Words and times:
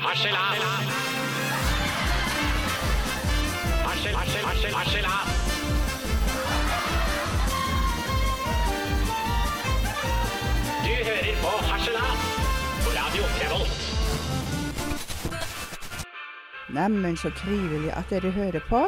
Harselas! 0.00 0.58
Harsel, 3.84 4.14
harsel, 4.14 4.44
harsel, 4.44 4.72
harselas! 4.74 5.28
Du 10.84 10.94
hører 11.08 11.36
på 11.42 11.52
Harselas 11.68 12.20
på 12.84 12.90
Radio 12.96 13.22
Revolt. 13.42 13.78
Neimen, 16.68 17.16
så 17.16 17.30
trivelig 17.30 17.92
at 17.92 18.08
dere 18.10 18.30
hører 18.30 18.60
på. 18.68 18.86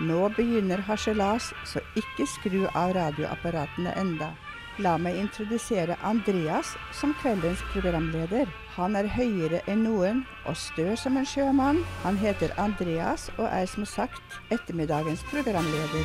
Nå 0.00 0.28
begynner 0.28 0.80
harselas, 0.88 1.52
så 1.64 1.84
ikke 1.96 2.26
skru 2.32 2.62
av 2.74 2.96
radioapparatene 2.96 3.92
enda. 4.00 4.32
La 4.78 4.96
meg 4.96 5.20
introdusere 5.20 6.00
Andreas 6.02 6.78
som 6.92 7.12
kveldens 7.20 7.60
programleder. 7.74 8.48
Han 8.76 8.92
er 8.92 9.06
høyere 9.08 9.62
enn 9.72 9.86
noen 9.86 10.18
og 10.44 10.56
stø 10.60 10.90
som 11.00 11.14
en 11.16 11.24
sjømann. 11.24 11.78
Han 12.02 12.18
heter 12.20 12.52
Andreas 12.60 13.30
og 13.38 13.46
er 13.48 13.64
som 13.72 13.86
sagt 13.88 14.36
ettermiddagens 14.52 15.22
programleder. 15.30 16.02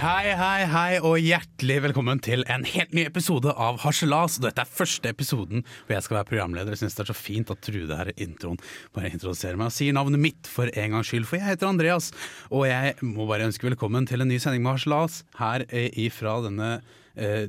Hei, 0.00 0.30
hei, 0.32 0.62
hei, 0.64 0.92
og 1.04 1.18
hjertelig 1.20 1.74
velkommen 1.84 2.22
til 2.24 2.40
en 2.48 2.64
helt 2.64 2.94
ny 2.96 3.02
episode 3.04 3.52
av 3.52 3.82
Harselas. 3.82 4.38
Dette 4.40 4.64
er 4.64 4.72
første 4.72 5.12
episoden 5.12 5.66
hvor 5.82 5.98
jeg 5.98 6.06
skal 6.06 6.16
være 6.22 6.28
programleder. 6.30 6.72
Jeg 6.72 6.80
synes 6.86 6.96
det 6.96 7.04
er 7.04 7.10
så 7.10 7.18
fint 7.18 7.52
at 7.52 7.60
Trude 7.60 7.98
her 7.98 8.08
i 8.14 8.16
introen 8.24 8.56
bare 8.96 9.12
introduserer 9.12 9.60
meg 9.60 9.68
og 9.68 9.76
sier 9.76 9.92
navnet 9.98 10.24
mitt 10.24 10.48
for 10.48 10.72
en 10.72 10.96
gangs 10.96 11.12
skyld, 11.12 11.28
for 11.28 11.36
jeg 11.36 11.50
heter 11.50 11.68
Andreas. 11.68 12.08
Og 12.48 12.64
jeg 12.70 12.96
må 13.04 13.28
bare 13.28 13.50
ønske 13.50 13.68
velkommen 13.68 14.08
til 14.08 14.24
en 14.24 14.32
ny 14.32 14.40
sending 14.40 14.64
med 14.64 14.78
Harselas 14.78 15.20
her 15.42 15.68
eh, 15.68 15.92
ifra 16.08 16.38
denne 16.48 16.78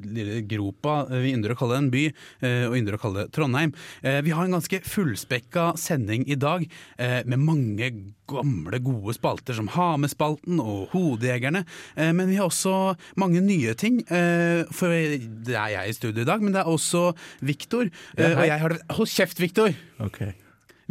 lille 0.03 0.41
gropa 0.49 1.05
vi 1.11 1.31
ynder 1.35 1.53
å 1.53 1.57
kalle 1.59 1.77
en 1.79 1.89
by, 1.93 2.05
eh, 2.43 2.65
og 2.67 2.75
ynder 2.77 2.97
å 2.97 3.01
kalle 3.01 3.27
Trondheim. 3.33 3.73
Eh, 4.03 4.19
vi 4.25 4.33
har 4.35 4.45
en 4.45 4.57
ganske 4.57 4.81
fullspekka 4.83 5.71
sending 5.79 6.25
i 6.27 6.35
dag, 6.35 6.65
eh, 6.97 7.21
med 7.25 7.39
mange 7.39 7.91
gamle, 8.31 8.79
gode 8.83 9.13
spalter 9.17 9.53
som 9.57 9.67
Hamespalten 9.73 10.59
og 10.63 10.89
Hodejegerne. 10.93 11.65
Eh, 11.97 12.11
men 12.11 12.29
vi 12.29 12.35
har 12.39 12.47
også 12.47 12.95
mange 13.19 13.41
nye 13.43 13.73
ting. 13.75 13.99
Eh, 14.11 14.63
for 14.71 14.87
det 14.91 15.55
er 15.55 15.73
jeg 15.77 15.89
i 15.89 15.97
studio 15.97 16.21
i 16.21 16.29
dag, 16.29 16.41
men 16.41 16.53
det 16.53 16.61
er 16.63 16.71
også 16.71 17.15
Viktor. 17.41 17.89
Eh, 18.17 18.35
og 18.35 18.45
jeg 18.47 18.59
har 18.59 18.69
det 18.69 18.81
Hold 18.91 19.07
kjeft, 19.07 19.39
Viktor! 19.39 19.73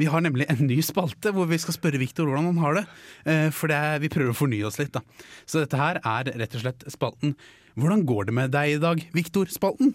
Vi 0.01 0.07
har 0.09 0.23
nemlig 0.25 0.47
en 0.49 0.63
ny 0.67 0.79
spalte 0.81 1.29
hvor 1.35 1.49
vi 1.51 1.59
skal 1.61 1.75
spørre 1.77 1.99
Viktor 2.01 2.25
hvordan 2.25 2.47
han 2.55 2.61
har 2.63 2.75
det. 2.79 2.85
Eh, 3.27 3.51
For 3.53 3.69
det 3.69 3.77
er, 3.77 3.99
vi 4.01 4.09
prøver 4.09 4.33
å 4.33 4.39
fornye 4.39 4.65
oss 4.65 4.79
litt, 4.81 4.93
da. 4.95 5.03
Så 5.45 5.61
dette 5.61 5.77
her 5.77 5.99
er 6.01 6.31
rett 6.41 6.55
og 6.57 6.63
slett 6.63 6.87
spalten 6.89 7.35
Hvordan 7.81 8.03
går 8.07 8.25
det 8.29 8.35
med 8.37 8.51
deg 8.53 8.75
i 8.77 8.81
dag, 8.83 9.01
Viktor-spalten? 9.17 9.95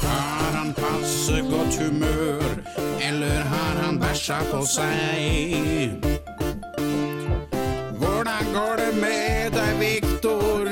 Har 0.00 0.52
han 0.56 0.70
passe 0.76 1.40
godt 1.50 1.76
humør, 1.82 2.44
eller 3.04 3.42
har 3.52 3.80
han 3.82 3.98
bæsja 4.00 4.38
på 4.48 4.62
seg? 4.70 5.98
Hvordan 8.00 8.52
går 8.54 8.80
det 8.82 8.92
med 9.02 9.52
deg, 9.58 9.72
Viktor? 9.82 10.70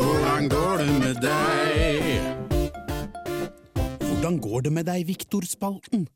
Hvordan 0.00 0.48
går 0.54 0.84
det 0.84 0.92
med 1.02 1.20
deg? 1.26 2.06
Hvordan 4.06 4.40
går 4.46 4.64
det 4.68 4.72
med 4.78 4.88
deg, 4.88 5.04
Viktor-spalten? 5.10 6.06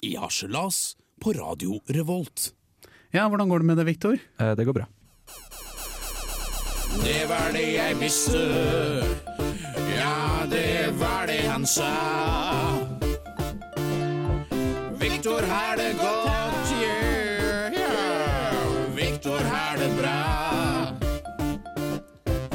I 0.00 0.14
Harselas 0.16 0.94
på 1.20 1.34
Radio 1.36 1.82
Revolt. 1.92 2.54
Ja, 3.12 3.26
hvordan 3.28 3.50
går 3.50 3.60
det 3.60 3.68
med 3.74 3.76
deg, 3.82 3.90
Viktor? 3.92 4.16
Eh, 4.40 4.54
Det 4.56 4.64
går 4.64 4.78
bra. 4.80 4.88
Det 6.98 7.28
var 7.28 7.52
det 7.52 7.66
jeg 7.74 8.00
visste. 8.00 8.40
Ja, 9.94 10.46
det 10.50 10.90
var 10.98 11.26
det 11.26 11.40
han 11.46 11.66
sa. 11.66 11.90
Viktor 15.00 15.46
har 15.46 15.76
det 15.76 15.92
godt, 16.00 16.72
yeah, 16.82 17.72
yeah. 17.72 18.96
Viktor 18.96 19.38
har 19.38 19.76
det 19.78 19.90
bra. 20.00 20.18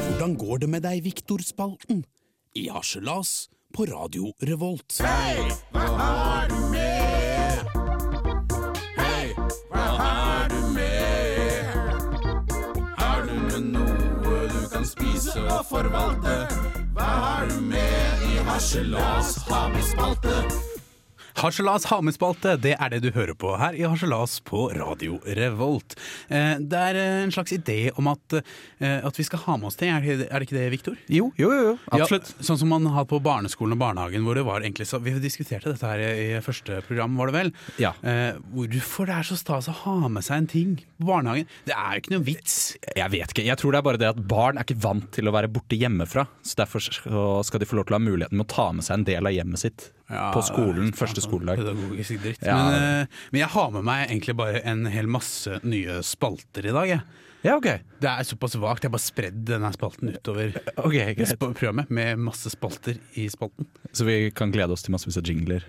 Hvordan 0.08 0.36
går 0.36 0.58
det 0.58 0.68
med 0.68 0.82
deg, 0.82 1.04
Viktor-spalten? 1.04 2.04
I 2.56 2.68
Harselas 2.68 3.48
på 3.76 3.84
Radio 3.84 4.32
Revolt. 4.42 5.00
Hei, 5.04 5.50
hva 5.72 5.86
har 6.00 6.48
du 6.48 6.58
med? 6.70 6.75
Spise 15.56 15.68
forvalte? 15.68 16.48
Hva 16.94 17.02
har 17.02 17.46
du 17.48 17.60
med 17.60 18.22
i 18.28 18.38
harselas 18.44 19.36
ha 19.48 19.68
med 19.68 19.84
spalte? 19.84 20.75
Harselas 21.36 21.84
ha 21.90 21.98
med-spalte, 22.00 22.54
det 22.64 22.72
er 22.80 22.92
det 22.94 23.02
du 23.04 23.10
hører 23.12 23.36
på 23.36 23.50
her 23.60 23.74
i 23.76 23.82
Harselas 23.84 24.38
på 24.46 24.70
Radio 24.72 25.18
Revolt. 25.36 25.92
Eh, 26.32 26.54
det 26.64 26.78
er 26.80 26.96
eh, 26.96 27.16
en 27.26 27.32
slags 27.34 27.52
idé 27.52 27.90
om 28.00 28.08
at, 28.08 28.38
eh, 28.80 29.04
at 29.04 29.18
vi 29.20 29.26
skal 29.26 29.42
ha 29.42 29.56
med 29.60 29.68
oss 29.68 29.76
ting, 29.76 29.92
er 29.92 30.00
det, 30.06 30.30
ikke 30.46 30.56
det, 30.56 30.64
Viktor? 30.72 30.96
Jo, 31.12 31.28
jo, 31.36 31.50
jo, 31.52 31.74
absolutt. 31.92 32.30
Ja, 32.38 32.46
sånn 32.48 32.60
som 32.62 32.72
man 32.72 32.88
har 32.94 33.04
på 33.10 33.20
barneskolen 33.20 33.76
og 33.76 33.82
barnehagen, 33.82 34.24
hvor 34.24 34.38
det 34.38 34.46
var 34.48 34.64
egentlig 34.64 34.88
så 34.88 35.02
Vi 35.04 35.12
diskuterte 35.20 35.74
dette 35.74 35.90
her 35.90 36.00
i 36.00 36.40
første 36.40 36.80
program, 36.88 37.18
var 37.20 37.28
det 37.28 37.36
vel? 37.36 37.52
Ja. 37.82 37.92
Hvorfor 38.56 39.10
det 39.10 39.18
er 39.18 39.28
så 39.28 39.36
stas 39.36 39.68
å 39.68 39.76
ha 39.82 40.08
med 40.08 40.24
seg 40.24 40.40
en 40.40 40.48
ting 40.50 40.72
på 40.96 41.10
barnehagen. 41.10 41.50
Det 41.68 41.76
er 41.76 41.98
jo 41.98 42.04
ikke 42.04 42.14
noe 42.14 42.26
vits. 42.30 42.56
Jeg 42.96 43.12
vet 43.12 43.34
ikke. 43.34 43.44
Jeg 43.44 43.60
tror 43.60 43.76
det 43.76 43.82
er 43.82 43.88
bare 43.90 44.00
det 44.00 44.08
at 44.14 44.24
barn 44.32 44.56
er 44.56 44.64
ikke 44.64 44.80
vant 44.86 45.12
til 45.12 45.28
å 45.28 45.36
være 45.36 45.52
borte 45.52 45.76
hjemmefra. 45.76 46.24
Så 46.40 46.56
Derfor 46.64 46.88
skal 46.88 47.60
de 47.60 47.68
få 47.68 47.76
lov 47.76 47.90
til 47.90 47.98
å 47.98 48.00
ha 48.00 48.06
muligheten 48.08 48.40
med 48.40 48.48
å 48.48 48.54
ta 48.56 48.70
med 48.72 48.88
seg 48.88 49.02
en 49.02 49.08
del 49.12 49.28
av 49.28 49.36
hjemmet 49.36 49.66
sitt 49.66 49.90
Ja, 50.08 50.28
på 50.34 50.42
skolen 50.46 50.92
første 50.94 51.18
sånn 51.22 51.30
skoledag. 51.32 51.58
Pedagogisk 51.62 52.20
dritt. 52.22 52.42
Ja. 52.46 52.56
Men, 52.56 52.74
eh, 53.02 53.22
men 53.32 53.40
jeg 53.42 53.48
har 53.56 53.70
med 53.74 53.86
meg 53.88 54.04
egentlig 54.10 54.36
bare 54.38 54.60
en 54.62 54.84
hel 54.86 55.08
masse 55.10 55.58
nye 55.66 55.98
spalter 56.06 56.68
i 56.70 56.74
dag. 56.76 56.92
Jeg. 56.92 57.02
Ja, 57.46 57.56
ok. 57.58 57.66
Det 58.02 58.08
er 58.10 58.24
såpass 58.26 58.54
vagt. 58.58 58.82
Jeg 58.82 58.90
har 58.90 58.94
bare 58.96 59.04
spredd 59.06 59.42
denne 59.46 59.68
spalten 59.74 60.08
utover 60.14 60.54
Ok, 60.84 60.94
greit. 60.94 61.20
sp- 61.30 61.52
programmet 61.54 61.90
med 61.90 62.18
masse 62.18 62.50
spalter 62.50 62.96
i 63.18 63.26
spalten. 63.30 63.66
Så 63.94 64.06
vi 64.08 64.30
kan 64.34 64.50
glede 64.54 64.72
oss 64.74 64.82
til 64.86 64.94
massevis 64.96 65.18
av 65.20 65.26
jingler. 65.26 65.66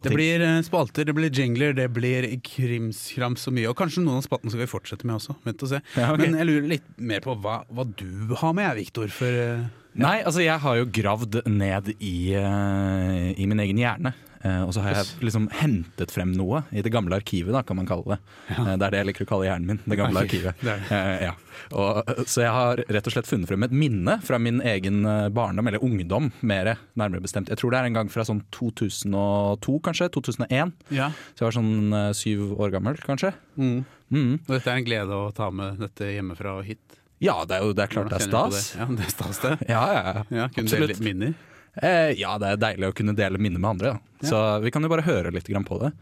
Det 0.00 0.14
blir 0.14 0.40
eh, 0.40 0.62
spalter, 0.64 1.04
det 1.04 1.12
blir 1.14 1.28
jingler, 1.28 1.74
det 1.76 1.90
blir 1.92 2.24
krimskrams 2.46 3.42
og 3.50 3.54
mye. 3.58 3.68
Og 3.68 3.76
kanskje 3.78 4.00
noen 4.06 4.22
av 4.22 4.24
spaltene 4.24 4.54
skal 4.54 4.62
vi 4.64 4.70
fortsette 4.70 5.04
med 5.06 5.18
også. 5.18 5.34
Vent 5.44 5.62
og 5.66 5.70
se. 5.74 5.82
Ja, 5.98 6.08
okay. 6.14 6.24
Men 6.30 6.38
jeg 6.40 6.48
lurer 6.48 6.70
litt 6.72 6.88
mer 7.10 7.20
på 7.26 7.34
hva, 7.44 7.58
hva 7.68 7.84
du 7.90 8.34
har 8.40 8.54
med, 8.56 8.70
Viktor. 8.80 9.10
For 9.12 9.28
eh, 9.44 9.66
Nei, 9.98 10.20
altså 10.22 10.42
jeg 10.44 10.62
har 10.62 10.78
jo 10.78 10.90
gravd 10.94 11.40
ned 11.50 11.94
i, 11.98 12.16
uh, 12.38 13.30
i 13.34 13.46
min 13.50 13.62
egen 13.66 13.80
hjerne. 13.80 14.14
Uh, 14.40 14.62
og 14.64 14.70
så 14.72 14.80
har 14.80 14.94
jeg 14.96 15.26
liksom 15.26 15.50
hentet 15.52 16.12
frem 16.14 16.30
noe 16.32 16.62
i 16.72 16.80
det 16.80 16.88
gamle 16.94 17.18
arkivet, 17.18 17.52
da, 17.52 17.60
kan 17.66 17.76
man 17.76 17.88
kalle 17.88 18.14
det. 18.14 18.18
Eh, 18.54 18.70
det 18.80 18.86
er 18.86 18.94
det 18.94 19.00
jeg 19.02 19.08
liker 19.10 19.26
å 19.26 19.28
kalle 19.28 19.48
hjernen 19.50 19.68
min. 19.68 19.80
Det 19.84 19.98
gamle 20.00 20.22
okay. 20.22 20.30
arkivet. 20.30 20.62
det 20.64 20.76
det. 20.88 21.00
Eh, 21.00 21.26
ja. 21.26 21.34
og, 21.76 22.08
så 22.24 22.46
jeg 22.46 22.54
har 22.56 22.80
rett 22.88 23.10
og 23.10 23.14
slett 23.14 23.28
funnet 23.28 23.50
frem 23.50 23.66
et 23.66 23.74
minne 23.82 24.16
fra 24.24 24.40
min 24.40 24.62
egen 24.64 25.02
barndom, 25.36 25.68
eller 25.68 25.84
ungdom, 25.84 26.30
mer 26.40 26.72
nærmere 26.96 27.24
bestemt. 27.26 27.52
Jeg 27.52 27.60
tror 27.60 27.74
det 27.74 27.82
er 27.82 27.90
en 27.90 27.98
gang 28.00 28.12
fra 28.12 28.24
sånn 28.24 28.40
2002, 28.56 29.76
kanskje? 29.84 30.08
2001. 30.16 30.72
ja. 30.96 31.10
Så 31.34 31.44
jeg 31.44 31.50
var 31.50 31.58
sånn 31.58 31.98
syv 32.16 32.46
år 32.56 32.72
gammel, 32.78 32.96
kanskje. 33.04 33.34
Mm. 33.60 33.82
Mm. 34.08 34.32
Og 34.40 34.54
dette 34.56 34.72
er 34.72 34.80
en 34.80 34.88
glede 34.88 35.20
å 35.20 35.28
ta 35.36 35.50
med 35.52 35.84
dette 35.84 36.08
hjemmefra 36.14 36.56
og 36.62 36.66
hit. 36.70 36.99
Ja, 37.20 37.36
det 37.44 37.58
er 37.58 37.66
jo 37.68 37.72
det 37.76 37.84
er 37.84 37.92
klart 37.92 38.08
det 38.08 38.16
er 38.16 38.26
stas. 38.26 38.58
Det. 38.72 38.80
Ja, 38.80 38.86
det 38.96 39.06
er 39.06 39.12
stas, 39.12 39.40
det. 39.44 39.56
Ja, 39.74 39.82
ja, 39.92 40.02
ja. 40.24 40.46
Kunne 40.48 40.66
Absolutt. 40.66 40.70
dele 40.72 40.92
litt 40.94 41.02
minner. 41.04 41.34
Eh, 41.76 42.12
ja, 42.18 42.34
det 42.40 42.54
er 42.54 42.62
deilig 42.64 42.88
å 42.88 42.94
kunne 42.96 43.14
dele 43.16 43.38
minner 43.38 43.60
med 43.62 43.70
andre. 43.76 43.92
Ja. 44.22 44.28
Så 44.32 44.40
vi 44.64 44.72
kan 44.74 44.82
jo 44.84 44.90
bare 44.90 45.04
høre 45.06 45.32
litt 45.34 45.48
grann 45.50 45.66
på 45.68 45.78
det. 45.84 45.92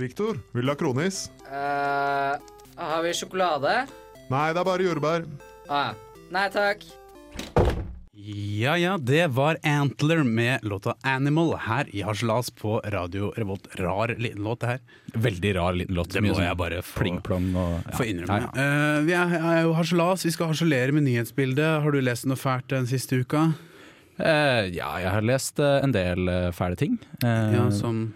Victor, 0.00 0.38
vil 0.52 0.68
du 0.68 0.72
ha 0.72 0.76
kronis? 0.78 1.24
Uh, 1.48 2.36
har 2.76 3.04
vi 3.04 3.12
sjokolade? 3.16 3.82
Nei, 4.32 4.48
det 4.52 4.60
er 4.60 4.66
bare 4.66 4.86
jordbær. 4.86 5.26
Ah, 5.72 5.92
nei 6.32 6.46
takk. 6.52 6.84
Ja 8.14 8.74
ja, 8.76 8.98
det 8.98 9.26
var 9.32 9.56
Antler 9.62 10.22
med 10.22 10.60
låta 10.62 10.94
'Animal' 11.02 11.56
her 11.58 11.86
i 11.96 12.02
Harselas 12.02 12.50
på 12.50 12.80
Radio 12.84 13.30
Revolt. 13.36 13.66
Rar 13.78 14.14
liten 14.18 14.42
låt, 14.42 14.60
det 14.60 14.66
her. 14.66 14.80
Veldig 15.14 15.54
rar 15.56 15.72
liten 15.72 15.94
låt. 15.94 16.10
Det 16.12 16.20
må 16.20 16.34
sånn 16.34 16.44
jeg 16.44 16.56
bare 16.56 16.82
få- 16.82 17.06
og 17.56 17.80
ja. 17.86 17.96
Få 17.96 18.04
innrømme. 18.04 18.50
Ja, 18.54 18.62
ja. 18.62 18.98
Uh, 18.98 19.04
vi 19.06 19.12
er, 19.12 19.32
er 19.40 19.62
jo 19.62 19.72
harselas, 19.72 20.24
vi 20.26 20.30
skal 20.30 20.46
harselere 20.52 20.92
med 20.92 21.04
nyhetsbildet. 21.04 21.80
Har 21.82 21.90
du 21.90 22.00
lest 22.02 22.26
noe 22.26 22.36
fælt 22.36 22.68
den 22.68 22.84
siste 22.86 23.16
uka? 23.24 23.54
Uh, 24.20 24.68
ja, 24.68 24.98
jeg 25.00 25.08
har 25.10 25.22
lest 25.22 25.58
uh, 25.58 25.80
en 25.82 25.92
del 25.92 26.28
fæle 26.52 26.76
ting. 26.76 26.98
Ja, 27.22 27.70
som 27.70 28.12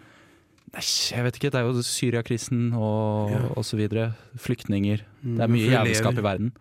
Nei, 0.75 0.83
jeg 0.85 1.25
vet 1.25 1.37
ikke. 1.41 1.51
Det 1.51 1.55
er 1.63 1.71
jo 1.73 1.81
Syriakrisen 1.83 2.75
og, 2.77 3.31
Ja. 3.33 3.39
og 3.57 3.65
så 3.65 3.79
videre. 3.81 4.13
Flyktninger. 4.37 5.01
Det 5.25 5.41
er 5.41 5.47
Mm, 5.49 5.53
mye 5.57 5.71
jævelskap 5.73 6.19
i 6.19 6.23
verden. 6.23 6.53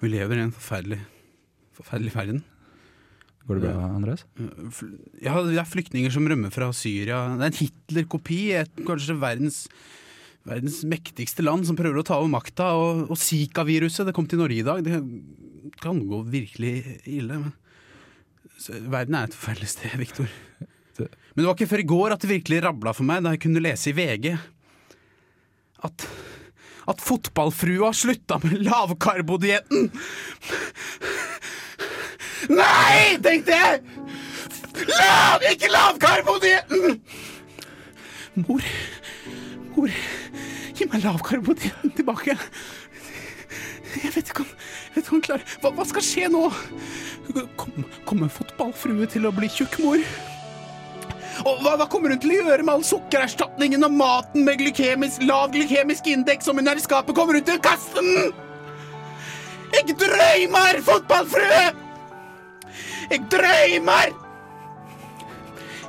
Vi 0.00 0.08
lever 0.14 0.36
i 0.36 0.42
en 0.46 0.52
forferdelig 0.52 1.00
Forferdelig 1.74 2.14
verden. 2.14 2.44
Går 3.48 3.58
det 3.58 3.64
bra, 3.64 3.86
Andreas? 3.88 4.24
Eh, 4.38 4.82
Ja, 5.24 5.38
det 5.46 5.56
er 5.56 5.68
flyktninger 5.68 6.12
som 6.12 6.26
rømmer 6.28 6.52
fra 6.52 6.68
Syria. 6.76 7.22
Det 7.38 7.46
er 7.46 7.52
en 7.52 7.60
Hitler-kopi. 7.62 8.42
Kanskje 8.86 9.16
verdens 9.20 9.64
Verdens 10.48 10.78
mektigste 10.88 11.42
land 11.44 11.66
som 11.68 11.76
prøver 11.76 11.98
å 12.00 12.04
ta 12.06 12.16
over 12.16 12.30
makta. 12.32 12.70
Og, 12.78 13.10
og 13.12 13.18
Zika-viruset, 13.20 14.06
det 14.08 14.14
kom 14.16 14.28
til 14.30 14.40
Norge 14.40 14.62
i 14.62 14.64
dag. 14.64 14.80
Det 14.86 15.00
kan 15.82 15.98
gå 16.08 16.22
virkelig 16.30 16.76
ille. 17.10 17.36
Men 17.42 17.52
verden 18.88 19.18
er 19.18 19.28
et 19.28 19.36
forferdelig 19.36 19.68
sted, 19.74 19.96
Viktor. 20.00 20.30
Men 20.98 21.42
det 21.42 21.44
var 21.50 21.54
ikke 21.58 21.68
før 21.74 21.82
i 21.84 21.88
går 21.92 22.14
at 22.16 22.24
det 22.24 22.30
virkelig 22.32 22.62
rabla 22.64 22.94
for 22.96 23.06
meg 23.06 23.20
da 23.26 23.34
jeg 23.34 23.42
kunne 23.44 23.60
lese 23.62 23.92
i 23.92 23.96
VG 23.98 24.32
at, 25.86 26.06
at 26.90 27.04
fotballfrua 27.04 27.92
slutta 27.94 28.40
med 28.42 28.56
lavkarbodietten. 28.66 29.90
Nei, 32.52 33.18
tenkte 33.24 33.56
jeg! 33.56 33.80
Lav, 34.88 35.42
ikke 35.50 35.70
lavkarbodietten! 35.72 37.00
Mor, 38.46 38.62
mor, 39.74 39.90
gi 40.78 40.86
meg 40.92 41.02
lavkarbodietten 41.02 41.90
tilbake. 41.98 42.36
Jeg 43.98 44.12
vet 44.14 44.30
ikke 44.30 44.44
om, 44.44 44.50
jeg 44.52 44.94
vet 44.94 45.02
ikke 45.08 45.16
om 45.16 45.22
klarer 45.24 45.56
hva, 45.64 45.72
hva 45.74 45.86
skal 45.88 46.04
skje 46.06 46.28
nå? 46.30 46.44
Kom- 47.58 47.86
Kommer 48.06 48.30
fotballfrue 48.30 49.08
til 49.10 49.26
å 49.26 49.32
bli 49.34 49.48
tjukk, 49.50 49.80
mor? 49.82 50.04
Og 51.46 51.60
hva, 51.64 51.74
hva 51.78 51.86
kommer 51.90 52.10
hun 52.14 52.20
til 52.22 52.32
å 52.36 52.38
gjøre 52.44 52.64
med 52.66 52.72
all 52.76 52.86
sukkererstatningen 52.86 53.84
og 53.86 53.92
maten 53.98 54.46
med 54.46 54.58
glykemisk, 54.62 55.22
lav 55.26 55.50
glykemisk 55.54 56.06
indeks 56.10 56.46
som 56.48 56.58
hun 56.58 56.70
er 56.70 56.78
i 56.78 56.82
skapet? 56.86 57.14
Kommer 57.18 57.38
hun 57.38 57.46
til 57.46 57.58
å 57.58 57.62
kaste 57.66 57.98
den? 57.98 58.30
Jeg 59.74 59.98
drømmer, 60.00 60.80
fotballfrue! 60.86 61.87
Jeg 63.10 63.24
drømmer! 63.32 64.10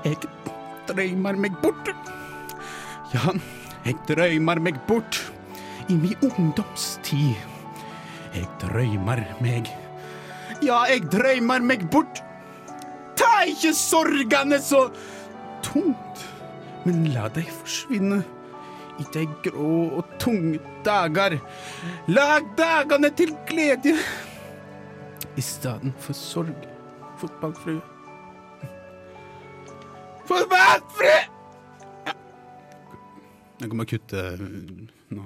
Jeg 0.05 0.15
drømmer 0.87 1.35
meg 1.35 1.57
bort. 1.61 1.91
Ja, 3.13 3.33
jeg 3.85 3.97
drømmer 4.07 4.61
meg 4.63 4.79
bort 4.87 5.19
i 5.89 5.97
min 5.99 6.15
ungdomstid. 6.23 7.35
Jeg 8.35 8.47
drømmer 8.61 9.23
meg 9.43 9.69
Ja, 10.63 10.83
jeg 10.91 11.07
drømmer 11.11 11.63
meg 11.63 11.85
bort. 11.91 12.23
Ta 13.19 13.43
ikke 13.47 13.73
sorgene 13.75 14.59
så 14.63 14.85
tungt, 15.65 16.25
men 16.85 17.09
la 17.13 17.27
deg 17.35 17.49
forsvinne 17.51 18.21
i 18.99 19.05
de 19.13 19.25
grå 19.43 19.75
og 19.99 20.17
tunge 20.19 20.59
dager. 20.85 21.39
Lag 22.07 22.47
dagene 22.59 23.11
til 23.15 23.35
glede 23.47 23.97
i 25.39 25.41
stedet 25.43 25.93
for 26.03 26.13
sorg, 26.17 26.67
fotballfrue. 27.19 27.81
Fotballfrue! 30.29 31.19
Jeg 33.59 33.67
kan 33.69 33.77
bare 33.81 33.89
kutte 33.89 34.21
nå. 35.11 35.25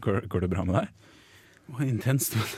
Går, 0.00 0.26
går 0.30 0.44
det 0.44 0.50
bra 0.52 0.64
med 0.68 0.76
deg? 0.76 0.90
Det 1.70 1.76
var 1.78 1.86
intenst, 1.86 2.36
men 2.36 2.50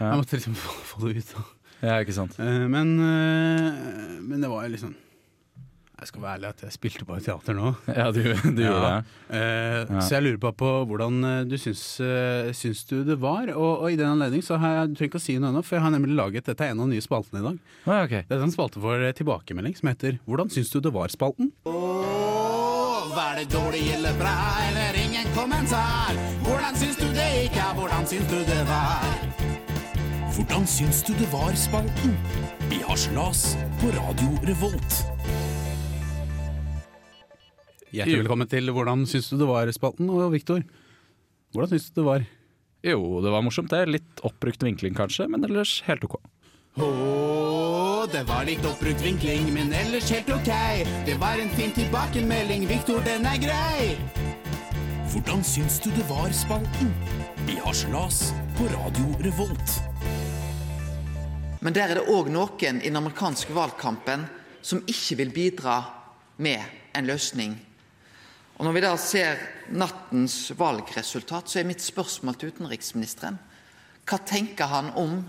Ja. 0.00 0.06
jeg 0.12 0.18
måtte 0.22 0.36
liksom 0.38 0.54
få, 0.58 0.72
få 0.92 1.08
det 1.08 1.16
ut. 1.22 1.32
da. 1.36 1.42
Ja, 1.82 1.96
ikke 2.02 2.14
sant? 2.14 2.38
Eh, 2.38 2.66
Men, 2.70 2.92
eh, 2.98 4.20
men 4.22 4.40
det 4.40 4.48
var 4.50 4.68
liksom 4.68 4.94
Jeg 6.02 6.08
skal 6.10 6.22
være 6.24 6.32
ærlig 6.34 6.48
at 6.50 6.62
jeg 6.66 6.72
spilte 6.74 7.04
bare 7.06 7.22
teater 7.22 7.54
nå. 7.54 7.68
Ja, 7.98 8.08
du, 8.10 8.20
du 8.26 8.62
gjorde 8.62 8.88
det. 8.88 9.02
Eh, 9.30 9.60
Ja. 9.92 10.00
Så 10.02 10.16
jeg 10.16 10.24
lurer 10.24 10.38
på, 10.42 10.50
på 10.58 10.70
hvordan 10.90 11.18
eh, 11.28 11.42
du 11.46 11.54
syns, 11.60 11.82
eh, 12.02 12.50
syns 12.56 12.82
du 12.90 13.02
det 13.06 13.16
var. 13.22 13.52
Og, 13.54 13.84
og 13.84 13.92
i 13.92 13.98
den 13.98 14.08
anledning 14.10 14.42
så 14.42 14.58
har 14.58 14.74
jeg 14.80 14.90
du 14.92 14.96
trenger 14.98 15.12
ikke 15.12 15.20
å 15.20 15.24
si 15.28 15.36
noe 15.38 15.52
ennå, 15.52 15.62
for 15.66 15.78
jeg 15.78 15.84
har 15.86 15.94
nemlig 15.94 16.16
laget 16.18 16.48
Dette 16.50 16.66
er 16.66 16.74
en 16.74 16.82
av 16.82 16.90
de 16.90 16.96
nye 16.96 17.04
spaltene 17.04 17.38
i 17.42 17.46
dag. 17.46 17.60
Ah, 17.86 18.02
okay. 18.02 18.24
ok. 18.24 18.28
Det 18.32 18.36
er 18.38 18.44
en 18.48 18.54
spalte 18.54 18.82
for 18.82 19.06
tilbakemelding 19.22 19.78
som 19.78 19.90
heter 19.92 20.18
Hvordan 20.26 20.50
syns 20.54 20.74
du 20.74 20.80
det 20.82 20.92
var-spalten? 20.94 21.52
Var 23.12 23.34
det 23.38 23.46
dårlig 23.52 23.84
eller 23.94 24.14
bra, 24.18 24.34
eller 24.70 24.98
ingen 25.04 25.28
kommentar? 25.36 26.16
Hvordan 26.46 26.78
syns 26.80 26.96
du 26.98 27.06
det 27.14 27.28
gikk, 27.36 27.58
ja, 27.60 27.70
hvordan 27.76 28.06
syns 28.08 28.26
du 28.32 28.38
det 28.48 28.62
var? 28.70 29.06
Hvordan 30.32 30.64
syns 30.66 31.02
du 31.04 31.12
det 31.18 31.28
var, 31.32 31.52
spalten? 31.60 32.14
I 32.72 32.80
Harselas 32.88 33.52
på 33.82 33.92
Radio 33.92 34.30
Revolt. 34.48 35.02
Hjertelig 37.92 38.22
velkommen 38.22 38.48
til 38.48 38.72
Hvordan 38.72 39.02
syns 39.04 39.26
du 39.28 39.36
det 39.36 39.46
var-spalten. 39.48 40.08
Og 40.08 40.30
Viktor, 40.32 40.62
hvordan 41.52 41.74
syns 41.74 41.90
du 41.90 42.00
det 42.00 42.06
var? 42.06 42.22
Jo, 42.82 43.20
det 43.20 43.32
var 43.34 43.42
morsomt 43.44 43.68
det. 43.68 43.82
Litt 43.90 44.22
oppbrukt 44.24 44.64
vinkling 44.64 44.96
kanskje, 44.96 45.26
men 45.28 45.44
ellers 45.44 45.82
helt 45.84 46.06
ok. 46.08 46.16
Åh, 46.80 48.06
det 48.08 48.22
var 48.30 48.46
litt 48.48 48.64
oppbrukt 48.64 49.04
vinkling, 49.04 49.50
men 49.52 49.74
ellers 49.76 50.08
helt 50.10 50.32
ok. 50.32 50.50
Det 51.04 51.18
var 51.20 51.36
en 51.36 51.52
fin 51.52 51.74
tilbakemelding, 51.76 52.64
Viktor, 52.70 53.04
den 53.04 53.28
er 53.28 53.36
grei. 53.42 53.92
Hvordan 55.12 55.44
syns 55.44 55.76
du 55.84 55.90
det 55.92 56.08
var, 56.08 56.32
spalten? 56.32 56.94
har 57.62 57.72
slas 57.72 58.32
på 58.56 58.64
Radio 58.72 59.12
Revolt. 59.20 59.82
Men 61.60 61.76
der 61.76 61.92
er 61.92 62.00
det 62.00 62.08
òg 62.10 62.30
noen 62.32 62.80
i 62.80 62.88
den 62.88 62.98
amerikanske 62.98 63.54
valgkampen 63.54 64.24
som 64.64 64.80
ikke 64.88 65.20
vil 65.20 65.30
bidra 65.36 65.76
med 66.42 66.58
en 66.96 67.06
løsning. 67.06 67.54
Og 68.58 68.66
Når 68.66 68.74
vi 68.76 68.82
da 68.84 68.92
ser 69.00 69.40
nattens 69.72 70.52
valgresultat, 70.58 71.48
så 71.48 71.60
er 71.60 71.68
mitt 71.68 71.82
spørsmål 71.82 72.36
til 72.38 72.52
utenriksministeren 72.52 73.38
Hva 74.06 74.18
tenker 74.26 74.68
han 74.70 74.90
om 74.98 75.20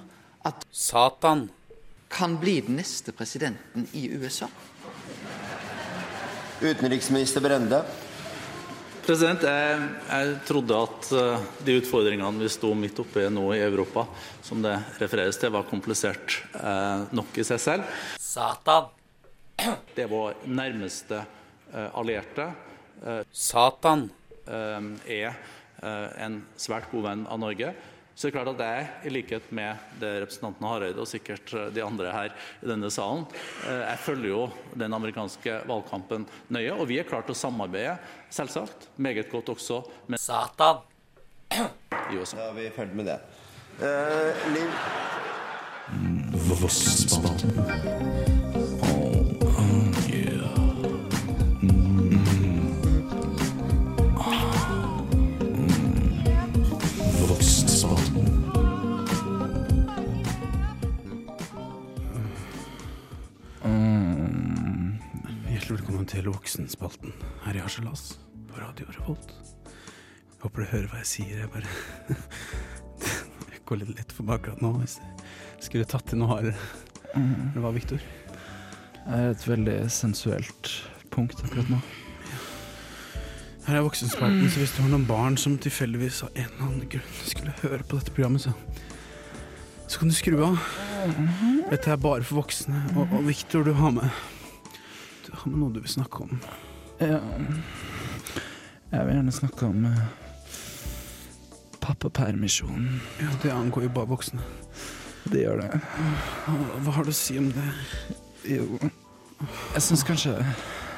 at 0.45 0.65
Satan. 0.71 1.49
kan 2.09 2.37
bli 2.37 2.59
den 2.61 2.75
neste 2.75 3.11
presidenten 3.11 3.87
i 3.93 4.09
USA? 4.17 4.49
Utenriksminister 6.61 7.41
Brende. 7.41 7.83
President, 9.03 9.41
jeg, 9.43 9.79
jeg 10.07 10.35
trodde 10.47 10.75
at 10.79 11.07
eh, 11.11 11.47
de 11.67 11.73
utfordringene 11.81 12.39
vi 12.39 12.51
sto 12.51 12.69
midt 12.77 13.01
oppe 13.03 13.25
i 13.25 13.31
nå 13.31 13.49
i 13.51 13.59
Europa, 13.59 14.05
som 14.41 14.61
det 14.63 14.77
refereres 15.01 15.39
til, 15.41 15.51
var 15.51 15.67
komplisert 15.67 16.37
eh, 16.55 17.03
nok 17.11 17.35
i 17.35 17.43
seg 17.43 17.59
selv. 17.59 17.97
Satan. 18.15 18.87
Det 19.59 20.05
er 20.05 20.11
vår 20.11 20.45
nærmeste 20.47 21.19
eh, 21.19 21.89
allierte. 21.99 22.47
Eh, 23.03 23.23
Satan 23.31 24.09
eh, 24.47 24.79
er 25.11 25.33
eh, 25.83 26.23
en 26.23 26.41
svært 26.59 26.91
god 26.91 27.03
venn 27.09 27.25
av 27.27 27.41
Norge. 27.43 27.73
Så 28.13 28.27
det 28.27 28.29
er 28.29 28.35
klart 28.35 28.51
at 28.53 28.61
jeg, 28.61 28.89
i 29.09 29.11
likhet 29.13 29.45
med 29.57 29.73
det 29.97 30.11
representanten 30.21 30.67
Hareide 30.69 31.01
og 31.01 31.09
sikkert 31.09 31.49
de 31.73 31.81
andre 31.81 32.11
her 32.13 32.35
i 32.61 32.67
denne 32.69 32.91
salen, 32.93 33.25
eh, 33.65 33.83
jeg 33.87 34.03
følger 34.05 34.29
jo 34.29 34.43
den 34.77 34.93
amerikanske 34.93 35.63
valgkampen 35.69 36.27
nøye, 36.53 36.75
og 36.77 36.85
vi 36.91 36.99
er 37.01 37.09
klart 37.09 37.25
til 37.27 37.33
å 37.35 37.41
samarbeide, 37.41 37.97
selvsagt, 38.33 38.87
meget 39.01 39.31
godt 39.33 39.49
også 39.55 39.81
med 40.13 40.21
Satan 40.21 40.85
i 41.57 41.57
USA. 42.19 42.37
Da 42.37 42.51
er 42.51 42.55
vi 42.59 42.69
ferdig 42.77 43.01
med 43.01 43.09
det. 43.09 43.19
Uh, 43.81 44.29
Liv 44.53 44.69
Hjertelig 65.73 65.89
velkommen 65.89 66.09
til 66.11 66.27
Voksenspalten 66.29 67.13
her 67.41 67.55
i 67.57 67.61
Harselas 67.63 68.01
på 68.45 68.59
Radio 68.61 68.85
Revolt. 68.93 69.31
Jeg 69.65 70.41
håper 70.43 70.61
du 70.61 70.67
hører 70.69 70.89
hva 70.91 70.99
jeg 70.99 71.07
sier. 71.09 71.39
Jeg 71.39 71.49
bare 71.49 71.71
Det 73.47 73.61
går 73.65 73.79
litt 73.81 73.95
lett 73.97 74.11
for 74.13 74.27
meg 74.27 74.35
akkurat 74.37 74.61
nå. 74.61 74.69
Hvis 74.83 74.99
jeg 75.01 75.65
skulle 75.65 75.87
tatt 75.89 76.05
til 76.11 76.19
noe 76.21 76.29
hardere. 76.29 76.67
Det 77.55 77.63
var 77.63 77.73
Viktor. 77.73 78.05
Det 78.99 79.15
er 79.17 79.31
et 79.31 79.47
veldig 79.49 79.79
sensuelt 79.95 80.69
punkt 81.15 81.41
akkurat 81.41 81.71
nå. 81.73 81.79
Her 83.65 83.79
er 83.79 83.87
Voksenspalten, 83.87 84.45
så 84.53 84.61
hvis 84.61 84.75
du 84.77 84.83
har 84.83 84.93
noen 84.93 85.09
barn 85.09 85.39
som 85.41 85.57
tilfeldigvis 85.57 86.21
av 86.27 86.35
en 86.35 86.51
eller 86.51 86.67
annen 86.67 86.85
grunn 86.93 87.17
skulle 87.23 87.55
høre 87.63 87.81
på 87.81 87.97
dette 87.97 88.13
programmet, 88.13 88.45
så, 88.45 88.53
så 89.87 90.03
kan 90.03 90.13
du 90.13 90.19
skru 90.19 90.37
av. 90.51 90.61
Dette 91.73 91.97
er 91.97 92.05
bare 92.05 92.21
for 92.21 92.43
voksne. 92.43 92.85
Og, 92.93 93.07
og 93.09 93.25
Viktor, 93.31 93.65
du 93.65 93.73
har 93.81 93.97
med 93.97 94.32
Du 95.33 95.37
har 95.41 95.49
med 95.51 95.59
noe 95.63 95.73
du 95.73 95.79
vil 95.81 95.89
snakke 95.89 96.23
om. 96.27 96.35
Ja. 97.01 97.17
Jeg 98.93 99.05
vil 99.07 99.15
gjerne 99.17 99.33
snakke 99.33 99.65
om 99.65 99.85
uh, 99.89 100.03
pappapermisjonen. 101.81 102.99
Ja, 103.19 103.31
Det 103.41 103.51
angår 103.51 103.87
jo 103.87 103.93
bare 103.95 104.11
voksne. 104.13 104.45
Det 105.25 105.41
gjør 105.41 105.63
det. 105.63 105.79
Hva, 106.83 106.91
har 106.99 107.07
du 107.07 107.09
å 107.09 107.15
si 107.15 107.37
om 107.39 107.47
det? 107.55 107.65
Jo 108.43 108.65
Jeg 108.81 109.81
syns 109.85 110.03
kanskje 110.03 110.33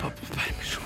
Pappapermisjon. 0.02 0.82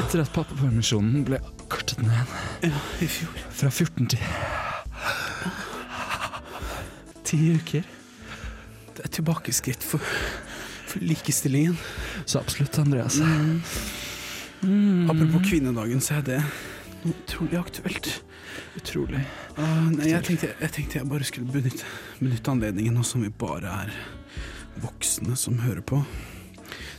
Etter 0.00 0.22
at 0.24 0.32
pappapermisjonen 0.34 1.22
ble 1.28 1.38
kortet 1.70 2.00
ned 2.02 2.32
Ja, 2.64 2.80
i 3.04 3.06
fjor. 3.06 3.36
fra 3.54 3.70
14 3.70 4.08
til 4.14 4.24
10 7.30 7.60
uker, 7.60 7.84
Det 9.00 9.06
er 9.08 9.14
tilbakeskritt 9.16 9.80
for, 9.80 9.96
for 10.84 11.00
likestillingen. 11.00 11.72
så 12.28 12.36
absolutt, 12.42 12.76
Andreas. 12.78 13.16
Apropos 15.08 15.40
kvinnedagen, 15.48 16.00
så 16.04 16.14
er 16.18 16.22
det 16.26 16.42
noe 17.00 17.14
utrolig 17.14 17.56
aktuelt. 17.56 18.22
Utrolig. 18.76 19.22
Uh, 19.56 19.88
nei, 19.94 20.10
jeg 20.10 20.20
tenkte, 20.26 20.50
jeg 20.52 20.70
tenkte 20.76 20.98
jeg 21.00 21.08
bare 21.08 21.24
skulle 21.24 21.48
benytte, 21.48 21.84
benytte 22.20 22.50
anledningen 22.52 22.92
nå 22.98 23.02
som 23.08 23.24
vi 23.24 23.30
bare 23.32 23.72
er 23.86 23.90
voksne 24.84 25.32
som 25.32 25.56
hører 25.64 25.80
på, 25.80 26.04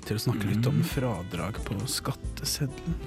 til 0.07 0.17
å 0.17 0.23
snakke 0.25 0.49
litt 0.49 0.65
om 0.71 0.81
fradrag 0.81 1.61
på 1.67 1.77
skatteseddelen. 1.85 2.97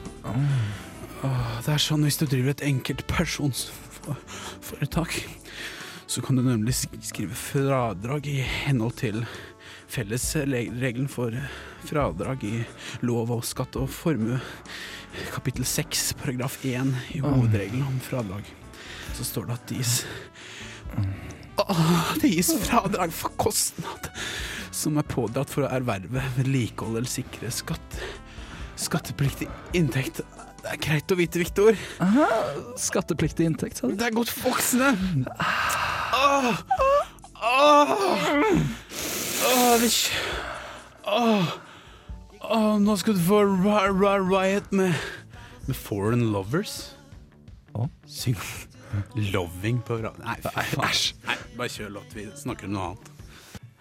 Åh, 1.26 1.66
det 1.66 1.72
er 1.74 1.82
sånn 1.82 2.06
hvis 2.06 2.20
du 2.22 2.30
driver 2.30 2.54
et 2.54 2.62
enkeltpersonsforetak, 2.70 5.18
så 6.06 6.23
kan 6.23 6.37
du 6.37 6.42
nemlig 6.44 6.75
skrive 6.76 7.34
fradrag 7.38 8.26
i 8.30 8.38
henhold 8.44 8.96
til 9.00 9.23
fellesregelen 9.90 11.08
for 11.11 11.34
fradrag 11.87 12.44
i 12.46 12.56
lov 13.06 13.32
og 13.34 13.44
skatt 13.46 13.76
og 13.80 13.90
formue, 13.92 14.40
kapittel 15.34 15.66
6, 15.68 16.12
paragraf 16.20 16.58
1 16.64 16.94
i 17.14 17.23
hovedregelen 17.25 17.87
om 17.87 18.00
fradrag. 18.02 18.49
Så 19.14 19.26
står 19.28 19.49
det 19.49 19.58
at 19.58 19.68
det 19.70 19.80
gis 19.82 19.96
det 22.20 22.32
gis 22.32 22.50
fradrag 22.66 23.12
for 23.14 23.34
kostnad 23.38 24.11
som 24.75 24.99
er 24.99 25.06
pådratt 25.06 25.52
for 25.52 25.64
å 25.64 25.70
erverve, 25.70 26.23
vedlikeholde 26.34 27.00
eller 27.00 27.11
sikre 27.11 27.50
skatt. 27.54 28.00
Skattepliktig 28.80 29.46
inntekt. 29.76 30.25
Det 30.64 30.71
er 30.73 30.80
greit 30.80 31.12
å 31.12 31.16
vite, 31.18 31.40
Viktor. 31.42 31.76
Skattepliktig 32.80 33.44
inntekt, 33.50 33.76
sa 33.80 33.90
du? 33.90 33.97
Det 34.00 34.06
er 34.09 34.14
godt 34.16 34.30
voksne. 34.40 34.94
Åh, 36.14 36.49
åh, 37.44 37.92
åh, 39.44 39.75
det 39.83 39.90
åh, 41.04 41.52
åh, 42.49 42.71
Nå 42.80 42.97
skal 43.00 43.18
du 43.18 43.23
få 43.26 43.42
ri- 43.44 43.92
ri- 43.92 44.25
riot 44.30 44.73
med, 44.73 44.94
med 45.68 45.76
Foreign 45.76 46.30
Lovers. 46.33 46.78
Syng 48.09 48.37
Loving 49.18 49.80
på 49.85 49.97
radio. 50.00 50.23
Nei, 50.25 50.37
fy 50.44 50.64
faen. 50.78 51.00
Nei, 51.26 51.37
bare 51.59 51.73
kjør 51.76 51.97
låt. 51.99 52.12
Vi 52.14 52.28
snakker 52.38 52.71
om 52.71 52.76
noe 52.78 52.92
annet. 52.92 53.13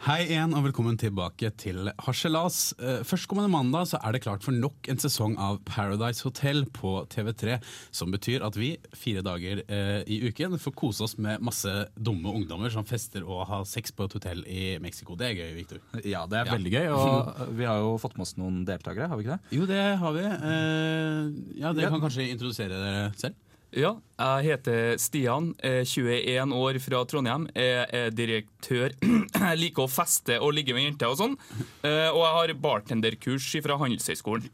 Hei 0.04 0.26
igjen, 0.26 0.52
og 0.52 0.66
velkommen 0.66 0.98
tilbake 1.00 1.48
til 1.56 1.86
Harselas. 2.04 2.74
Eh, 2.76 3.06
Førstkommende 3.08 3.48
mandag 3.54 3.86
så 3.88 4.00
er 4.04 4.12
det 4.12 4.20
klart 4.26 4.44
for 4.44 4.52
nok 4.52 4.90
en 4.92 5.00
sesong 5.00 5.38
av 5.40 5.62
Paradise 5.64 6.26
Hotel 6.28 6.66
på 6.76 6.92
TV3. 7.14 7.56
Som 7.96 8.12
betyr 8.12 8.44
at 8.44 8.58
vi 8.60 8.74
fire 9.00 9.24
dager 9.24 9.62
eh, 9.64 10.02
i 10.12 10.18
uken 10.28 10.58
får 10.60 10.76
kose 10.76 11.06
oss 11.08 11.16
med 11.24 11.40
masse 11.48 11.72
dumme 11.96 12.34
ungdommer 12.36 12.74
som 12.74 12.84
fester 12.90 13.24
og 13.24 13.46
har 13.48 13.64
sex 13.70 13.96
på 13.96 14.10
et 14.10 14.18
hotell 14.20 14.44
i 14.44 14.66
Mexico. 14.84 15.16
Det 15.16 15.30
er 15.30 15.40
gøy, 15.40 15.54
Victor. 15.62 15.80
Ja, 16.04 16.26
det 16.28 16.42
er 16.42 16.52
Ja. 16.52 16.58
veldig 16.58 16.76
gøy. 16.76 16.92
Og 16.98 17.56
vi 17.62 17.70
har 17.72 17.80
jo 17.80 17.96
fått 18.04 18.20
med 18.20 18.28
oss 18.28 18.36
noen 18.36 18.60
deltakere, 18.68 19.08
har 19.08 19.16
vi 19.16 19.24
ikke 19.30 19.38
det? 19.40 19.56
Jo, 19.56 19.70
det 19.72 19.82
har 20.04 20.20
vi. 20.20 20.28
Eh, 20.28 21.58
ja, 21.64 21.72
Dere 21.80 21.94
kan 21.96 22.04
kanskje 22.04 22.28
introdusere 22.28 22.76
dere 22.76 23.08
selv? 23.24 23.40
Ja, 23.74 23.96
jeg 24.22 24.46
heter 24.52 24.98
Stian, 25.02 25.48
er 25.66 25.82
21 25.90 26.52
år 26.54 26.78
fra 26.84 27.00
Trondheim. 27.10 27.48
Jeg 27.58 27.88
er 27.90 28.12
direktør. 28.14 28.94
Jeg 29.44 29.58
liker 29.60 29.84
å 29.88 29.90
feste 29.90 30.36
og 30.46 30.54
ligge 30.54 30.76
med 30.78 30.86
jenter 30.86 31.10
og 31.10 31.18
sånn. 31.20 31.34
Eh, 31.82 32.10
Og 32.14 32.22
jeg 32.22 32.36
har 32.38 32.54
bartenderkurs 32.64 33.48
fra 33.66 33.76
Handelshøyskolen. 33.82 34.46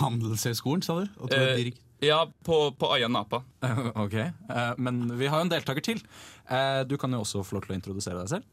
Handelshøyskolen, 0.00 0.84
sa 0.84 0.98
du? 1.00 1.08
Og 1.24 1.32
du 1.32 1.36
er 1.38 1.62
Eh, 1.64 1.72
Ja, 2.04 2.18
på, 2.44 2.58
på 2.76 2.90
Aya 2.92 3.08
Napa. 3.08 3.40
ok, 4.04 4.14
eh, 4.20 4.74
Men 4.76 5.06
vi 5.16 5.26
har 5.32 5.40
jo 5.40 5.46
en 5.46 5.52
deltaker 5.54 5.80
til. 5.86 6.02
Eh, 6.50 6.82
Du 6.84 6.98
kan 7.00 7.12
jo 7.16 7.22
også 7.24 7.40
få 7.48 7.56
lov 7.56 7.64
til 7.64 7.74
å 7.74 7.78
introdusere 7.80 8.20
deg 8.20 8.28
selv. 8.34 8.44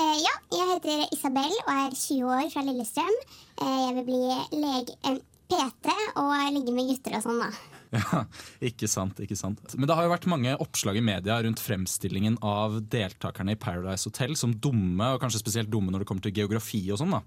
Eh, 0.00 0.14
ja, 0.22 0.36
jeg 0.54 0.68
heter 0.76 1.02
Isabel 1.16 1.50
og 1.66 1.72
er 1.74 1.90
20 1.98 2.30
år 2.38 2.46
fra 2.54 2.62
Lillestrøm. 2.68 3.18
Eh, 3.60 3.76
jeg 3.88 3.98
vil 3.98 4.06
bli 4.06 4.22
lege, 4.62 5.18
PT 5.50 5.90
og 6.22 6.30
ligge 6.54 6.72
med 6.76 6.86
gutter 6.94 7.18
og 7.18 7.26
sånn, 7.26 7.42
da. 7.42 7.50
Ja, 7.90 8.20
ikke 8.62 8.86
sant, 8.86 9.18
ikke 9.18 9.34
sant. 9.34 9.74
Men 9.74 9.88
det 9.90 9.96
har 9.98 10.06
jo 10.06 10.12
vært 10.12 10.28
mange 10.30 10.52
oppslag 10.62 11.00
i 11.00 11.02
media 11.02 11.40
rundt 11.42 11.62
fremstillingen 11.62 12.36
av 12.46 12.76
deltakerne 12.92 13.56
i 13.56 13.58
Paradise 13.58 14.06
Hotel 14.06 14.36
som 14.38 14.54
dumme, 14.54 15.08
og 15.14 15.22
kanskje 15.22 15.42
spesielt 15.42 15.72
dumme 15.72 15.90
når 15.90 16.04
det 16.04 16.10
kommer 16.10 16.22
til 16.22 16.36
geografi 16.36 16.84
og 16.94 17.00
sånn. 17.02 17.16
da. 17.16 17.22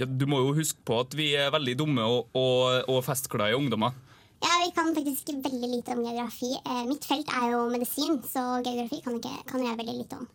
Ja, 0.00 0.08
du 0.10 0.26
må 0.30 0.40
jo 0.42 0.56
huske 0.58 0.82
på 0.88 0.98
at 1.04 1.14
vi 1.18 1.30
er 1.38 1.54
veldig 1.54 1.76
dumme 1.78 2.06
og, 2.06 2.32
og, 2.38 2.90
og 2.90 3.04
festglade 3.06 3.58
ungdommer. 3.58 3.94
Ja, 4.42 4.50
Vi 4.64 4.74
kan 4.74 4.90
faktisk 4.94 5.30
veldig 5.34 5.70
lite 5.70 5.94
om 5.94 6.02
geografi. 6.06 6.50
Eh, 6.58 6.82
mitt 6.86 7.06
felt 7.06 7.30
er 7.34 7.54
jo 7.54 7.62
medisin, 7.70 8.20
så 8.26 8.44
geografi 8.62 9.00
kan, 9.02 9.16
ikke, 9.18 9.38
kan 9.50 9.64
jeg 9.64 9.78
veldig 9.80 9.96
lite 10.02 10.18
om. 10.18 10.28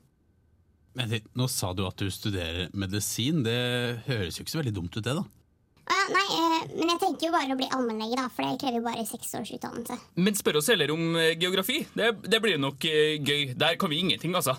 Men 0.93 1.13
Nå 1.33 1.47
sa 1.49 1.71
du 1.73 1.85
at 1.87 1.97
du 1.97 2.11
studerer 2.13 2.67
medisin. 2.77 3.41
Det 3.45 4.03
høres 4.07 4.37
jo 4.37 4.43
ikke 4.43 4.53
så 4.53 4.59
veldig 4.61 4.75
dumt 4.75 4.97
ut, 4.97 5.03
det, 5.05 5.15
da. 5.17 5.23
Nei, 6.11 6.23
eh, 6.35 6.63
men 6.75 6.89
jeg 6.91 6.99
tenker 7.01 7.27
jo 7.27 7.33
bare 7.33 7.55
å 7.55 7.57
bli 7.59 7.67
allmennlege, 7.71 8.17
da, 8.19 8.25
for 8.33 8.45
det 8.45 8.59
krever 8.61 8.79
jo 8.79 8.85
bare 8.85 9.05
seks 9.07 9.33
års 9.39 9.51
utdannelse. 9.55 9.97
Men 10.19 10.37
spør 10.37 10.59
oss 10.59 10.69
heller 10.73 10.91
om 10.93 11.17
eh, 11.19 11.33
geografi. 11.39 11.79
Det, 11.95 12.09
det 12.27 12.39
blir 12.43 12.59
nok 12.61 12.87
eh, 12.89 13.15
gøy. 13.21 13.53
Der 13.59 13.77
kan 13.79 13.91
vi 13.93 14.01
ingenting, 14.03 14.35
altså. 14.35 14.55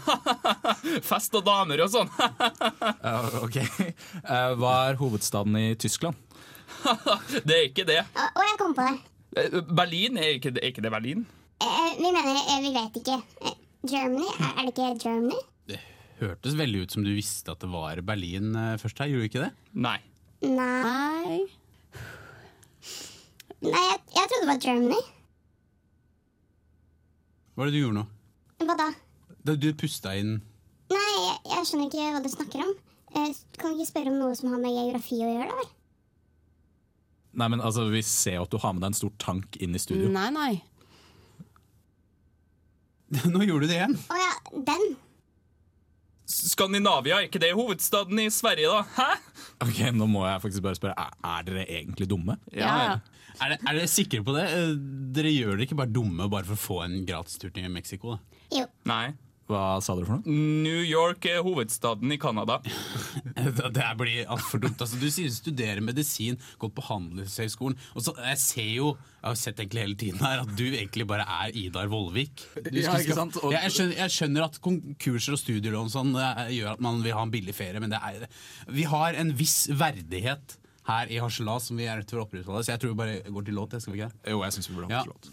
Fest 1.10 1.36
og 1.36 1.44
damer 1.46 1.84
og 1.84 1.90
sånn. 1.92 2.12
uh, 3.08 3.40
ok. 3.42 3.58
Uh, 4.24 4.54
Hva 4.60 4.74
er 4.88 5.00
hovedstaden 5.00 5.58
i 5.60 5.66
Tyskland? 5.80 6.16
det 7.48 7.58
er 7.58 7.66
ikke 7.68 7.86
det. 7.88 8.00
Å, 8.06 8.30
og 8.30 8.46
jeg 8.48 8.60
kom 8.62 8.76
på 8.78 8.88
det. 8.88 9.64
Berlin, 9.74 10.20
er 10.20 10.38
ikke 10.38 10.54
det, 10.54 10.62
er 10.62 10.72
ikke 10.72 10.86
det 10.86 10.94
Berlin? 10.94 11.26
Uh, 11.60 11.90
vi 11.98 12.08
mener 12.08 12.40
Vi 12.64 12.72
vet 12.78 12.98
ikke. 13.02 13.20
Germany? 13.84 14.30
Er, 14.38 14.48
er 14.54 14.64
det 14.64 14.72
ikke 14.72 14.90
Germany? 15.02 15.44
Det 15.68 15.82
hørtes 16.22 16.56
veldig 16.56 16.86
ut 16.86 16.96
som 16.96 17.04
du 17.04 17.12
visste 17.12 17.52
at 17.52 17.60
det 17.60 17.68
var 17.68 18.00
Berlin 18.06 18.54
først 18.80 19.02
her, 19.02 19.12
gjorde 19.12 19.26
du 19.26 19.32
ikke 19.32 19.46
det? 19.48 19.54
Nei. 19.76 19.98
Nei 20.44 21.44
Nei, 23.64 23.80
jeg, 23.80 24.00
jeg 24.12 24.28
trodde 24.28 24.42
det 24.42 24.48
var 24.50 24.58
Germany. 24.60 24.98
Hva 27.54 27.64
er 27.64 27.70
det 27.70 27.76
du 27.76 27.80
gjorde 27.80 28.00
nå? 28.02 28.04
Hva 28.64 28.74
da? 28.76 28.88
Da 29.44 29.54
du 29.56 29.70
pusta 29.78 30.12
inn 30.20 30.34
Nei, 30.92 31.14
jeg, 31.14 31.38
jeg 31.48 31.68
skjønner 31.68 31.88
ikke 31.88 32.10
hva 32.12 32.20
du 32.24 32.28
snakker 32.32 32.64
om. 32.66 32.74
Jeg 33.14 33.32
kan 33.56 33.72
du 33.72 33.78
ikke 33.78 33.88
spørre 33.88 34.12
om 34.12 34.18
noe 34.20 34.36
som 34.36 34.52
har 34.52 34.60
med 34.60 34.74
geografi 34.76 35.16
å 35.22 35.30
gjøre, 35.30 35.48
da 35.48 35.56
vel? 35.62 35.72
Nei, 37.34 37.48
men 37.50 37.64
altså, 37.64 37.86
Vi 37.90 38.02
ser 38.06 38.36
jo 38.38 38.44
at 38.46 38.52
du 38.52 38.58
har 38.62 38.74
med 38.74 38.84
deg 38.84 38.92
en 38.92 38.98
stor 39.00 39.14
tank 39.22 39.56
inn 39.64 39.74
i 39.74 39.80
studio. 39.82 40.10
Nei, 40.12 40.28
nei. 40.34 40.52
Nå 43.32 43.42
gjorde 43.46 43.66
du 43.66 43.72
det 43.72 43.78
igjen. 43.80 43.96
Å 44.10 44.20
ja, 44.20 44.32
den. 44.68 44.86
Skandinavia, 46.44 47.18
er 47.22 47.28
ikke 47.28 47.40
det 47.42 47.52
hovedstaden 47.56 48.18
i 48.20 48.28
Sverige, 48.32 48.68
da? 48.68 48.82
Hæ? 48.98 49.44
Ok, 49.64 49.78
Nå 49.96 50.06
må 50.10 50.26
jeg 50.28 50.42
faktisk 50.44 50.64
bare 50.66 50.76
spørre, 50.78 50.94
er, 51.06 51.14
er 51.24 51.46
dere 51.48 51.64
egentlig 51.80 52.08
dumme? 52.10 52.36
Ja. 52.52 52.98
Er, 53.40 53.54
det, 53.54 53.58
er 53.64 53.78
dere 53.80 53.88
sikre 53.90 54.20
på 54.26 54.34
det? 54.36 54.44
Eh, 54.54 54.74
Dere 55.16 55.32
gjør 55.32 55.56
det 55.58 55.66
ikke 55.68 55.78
bare 55.80 55.90
dumme 55.90 56.28
bare 56.30 56.46
for 56.46 56.54
å 56.54 56.60
få 56.64 56.76
en 56.84 57.00
gratistur 57.08 57.50
til 57.54 57.66
Mexico? 57.72 58.14
da? 58.14 58.42
Jo. 58.60 58.66
Nei. 58.86 59.06
Hva 59.44 59.76
sa 59.84 59.92
dere 59.92 60.06
for 60.08 60.22
noe? 60.22 60.34
New 60.64 60.80
York 60.88 61.26
er 61.28 61.42
hovedstaden 61.44 62.12
i 62.14 62.16
Canada. 62.20 62.60
Det 63.76 63.88
blir 64.00 64.24
altfor 64.32 64.62
dumt. 64.62 64.80
Altså, 64.80 64.96
du 65.00 65.06
sier 65.12 65.28
du 65.28 65.34
studerer 65.36 65.82
medisin, 65.84 66.38
gått 66.62 66.72
på 66.78 66.84
Handelshøyskolen. 66.86 67.76
Og 67.92 68.06
så, 68.06 68.14
jeg 68.30 68.40
ser 68.40 68.70
jo, 68.72 68.94
jeg 69.20 69.26
har 69.28 69.36
sett 69.40 69.60
egentlig 69.60 69.84
hele 69.84 69.98
tiden 70.00 70.22
her, 70.24 70.40
at 70.46 70.54
du 70.56 70.64
egentlig 70.70 71.06
bare 71.10 71.26
er 71.28 71.52
Idar 71.60 71.90
Vollvik. 71.92 72.46
Ja, 72.72 72.96
ikke 72.96 73.18
sant? 73.18 73.36
Og- 73.42 73.52
jeg, 73.52 73.74
skjønner, 73.76 73.96
jeg 74.00 74.14
skjønner 74.16 74.46
at 74.48 74.58
konkurser 74.64 75.36
og 75.36 75.42
studielån 75.42 75.92
sånn, 75.92 76.14
eh, 76.16 76.42
gjør 76.56 76.72
at 76.78 76.84
man 76.88 77.02
vil 77.04 77.16
ha 77.18 77.26
en 77.28 77.34
billig 77.34 77.54
ferie, 77.58 77.80
men 77.84 77.92
det 77.92 78.00
er, 78.00 78.24
vi 78.72 78.88
har 78.88 79.20
en 79.20 79.34
viss 79.36 79.66
verdighet 79.76 80.56
her 80.88 81.12
i 81.12 81.20
Harselas 81.20 81.68
som 81.68 81.76
vi 81.80 81.84
er 81.88 82.00
nødt 82.00 82.08
til 82.08 82.20
å 82.20 82.24
opprettholde. 82.24 82.64
Så 82.64 82.72
jeg 82.74 82.80
tror 82.82 82.92
vi 82.96 83.00
bare 83.04 83.20
går 83.28 83.44
til 83.46 83.56
låt. 83.60 83.76
Skal 83.80 83.92
vi 83.96 84.00
ikke? 84.02 84.12
Jo, 84.32 84.40
jeg 84.44 84.56
syns 84.56 84.68
vi 84.72 84.74
burde 84.80 84.92
Ja. 84.92 85.04
ha 85.04 85.12
låt. 85.12 85.30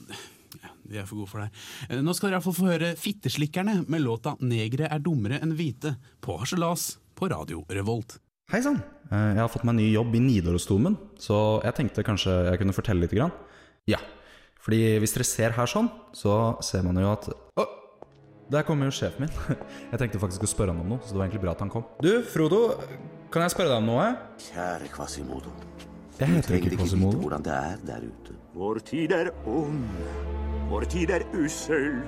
Ja, 0.91 0.97
de 0.97 1.03
er 1.03 1.07
for 1.07 1.21
gode 1.21 1.29
for 1.31 1.39
det. 1.39 1.49
Eh, 1.89 2.01
Nå 2.03 2.13
skal 2.15 2.29
dere 2.29 2.35
i 2.35 2.39
hvert 2.41 2.47
fall 2.49 2.57
få 2.57 2.67
høre 2.67 2.89
Fitteslikkerne 2.99 3.85
med 3.87 4.01
låta 4.03 4.35
'Negre 4.41 4.89
er 4.91 4.99
dummere 4.99 5.39
enn 5.41 5.53
hvite' 5.55 5.95
på 6.21 6.37
Harselas 6.39 6.97
på 7.15 7.29
Radio 7.31 7.63
Revolt. 7.69 8.17
Hei 8.51 8.59
sann! 8.61 8.81
Eh, 9.11 9.33
Jeg 9.35 9.39
har 9.39 9.47
fått 9.47 9.63
meg 9.63 9.75
ny 9.75 9.91
jobb 9.93 10.13
i 10.15 10.19
Nidarosdomen, 10.19 10.97
så 11.17 11.61
jeg 11.63 11.73
tenkte 11.75 12.03
kanskje 12.03 12.49
jeg 12.51 12.59
kunne 12.59 12.73
fortelle 12.75 12.99
litt. 13.01 13.11
Grann. 13.15 13.31
Ja, 13.87 13.97
fordi 14.59 14.99
hvis 14.99 15.13
dere 15.13 15.23
ser 15.23 15.51
her 15.51 15.65
sånn, 15.65 15.89
så 16.13 16.61
ser 16.61 16.83
man 16.83 16.95
jo 16.95 17.11
at 17.11 17.29
Å, 17.57 17.65
Der 18.51 18.63
kommer 18.63 18.83
jo 18.85 18.91
sjefen 18.91 19.21
min. 19.21 19.29
Jeg 19.91 19.99
tenkte 19.99 20.19
faktisk 20.19 20.43
å 20.43 20.47
spørre 20.47 20.73
han 20.75 20.81
om 20.81 20.89
noe, 20.89 20.99
så 21.05 21.13
det 21.13 21.19
var 21.19 21.27
egentlig 21.29 21.41
bra 21.41 21.51
at 21.51 21.59
han 21.63 21.69
kom. 21.69 21.85
Du, 22.01 22.21
Frodo, 22.23 22.75
kan 23.31 23.43
jeg 23.43 23.51
spørre 23.51 23.69
deg 23.71 23.77
om 23.79 23.85
noe? 23.87 24.17
Kjære 24.43 24.89
Kvasimodo. 24.91 25.53
Jeg 26.19 26.27
heter 26.27 26.55
ikke 26.59 26.75
Quasimodo. 26.75 27.15
vite 27.15 27.23
hvordan 27.23 27.43
det 27.43 27.53
er 27.53 27.77
der 27.87 28.01
ute. 28.11 28.35
Vår 28.53 28.79
tid 28.83 29.11
er 29.15 29.31
ond, 29.47 29.87
vår 30.71 30.87
tid 30.91 31.11
er 31.11 31.25
ussel. 31.35 32.01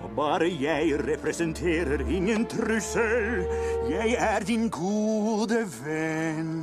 Og 0.00 0.10
bare 0.16 0.48
jeg 0.48 0.96
representerer 1.06 2.02
ingen 2.10 2.46
trussel. 2.50 3.44
Jeg 3.90 4.16
er 4.18 4.46
din 4.48 4.68
gode 4.72 5.60
venn. 5.84 6.54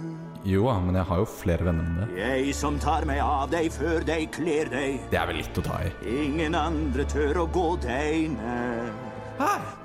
Jo 0.47 0.65
da, 0.67 0.77
men 0.79 0.95
jeg 0.95 1.07
har 1.09 1.21
jo 1.21 1.27
flere 1.27 1.67
venner 1.67 1.85
enn 1.85 1.97
det. 2.01 2.07
Jeg 2.19 2.53
som 2.55 2.79
tar 2.79 3.07
meg 3.07 3.19
av 3.23 3.49
deg 3.51 3.67
før 3.73 4.03
deg 4.07 4.29
kler 4.35 4.71
deg. 4.71 5.01
Det 5.11 5.19
er 5.19 5.27
vel 5.29 5.41
litt 5.41 5.59
å 5.59 5.65
ta 5.65 5.81
i. 5.83 5.91
Ingen 6.07 6.55
andre 6.57 7.07
tør 7.07 7.43
å 7.43 7.47
gå 7.51 7.67
deg 7.83 8.31
nær. 8.35 8.95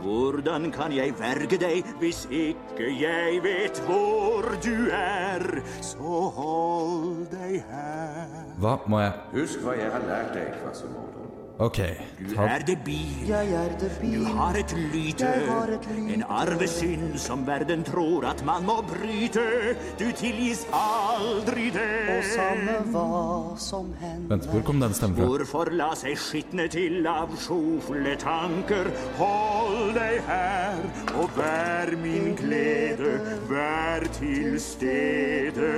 Hvordan 0.02 0.70
kan 0.72 0.94
jeg 0.96 1.12
verge 1.18 1.58
deg 1.60 1.88
hvis 2.00 2.24
ikke 2.32 2.88
jeg 2.96 3.42
vet 3.44 3.82
hvor 3.86 4.48
du 4.64 4.88
er? 4.96 5.44
Så 5.84 6.22
hold 6.38 7.26
deg 7.34 7.60
her. 7.68 8.46
Hva 8.62 8.78
må 8.86 9.02
jeg 9.04 9.18
Husk 9.36 9.66
hva 9.66 9.76
jeg 9.76 9.92
har 9.92 10.08
lært 10.08 10.32
deg, 10.38 10.56
Quasimodo. 10.62 11.21
Ok, 11.58 11.78
Du 12.18 12.34
ta 12.34 12.42
er 12.42 12.58
det 12.66 12.78
bil. 12.84 13.28
Jeg 13.28 13.52
er 13.52 13.74
det 13.78 13.90
bil. 14.00 14.24
Du 14.24 14.24
har 14.24 14.56
et 14.56 14.72
lyte. 14.92 15.24
Jeg 15.24 15.46
har 15.48 15.68
et 15.68 15.86
lyte. 15.96 16.14
En 16.14 16.22
arvesynd 16.28 17.18
som 17.18 17.46
verden 17.46 17.84
tror 17.84 18.24
at 18.26 18.44
man 18.44 18.64
må 18.66 18.80
bryte. 18.88 19.44
Du 20.00 20.06
tilgis 20.16 20.64
aldri 20.72 21.68
det. 21.70 21.84
Og 22.16 22.24
samme 22.24 22.78
hva 22.94 23.58
som 23.60 23.92
hender. 24.00 24.28
Vent, 24.32 24.48
hvor 24.50 24.64
kom 24.66 24.80
den 24.80 24.94
stemmen 24.94 25.16
fra? 25.16 25.28
Hvorfor 25.28 25.70
la 25.76 25.90
seg 25.94 26.16
skitne 26.18 26.66
til 26.72 27.06
av 27.06 27.36
sjofle 27.44 28.16
tanker? 28.18 28.90
Hold 29.20 29.94
deg 30.00 30.18
her 30.26 30.82
og 31.20 31.36
vær 31.36 31.94
min 32.02 32.32
glede, 32.40 33.14
vær 33.52 34.08
til 34.18 34.58
stede. 34.60 35.72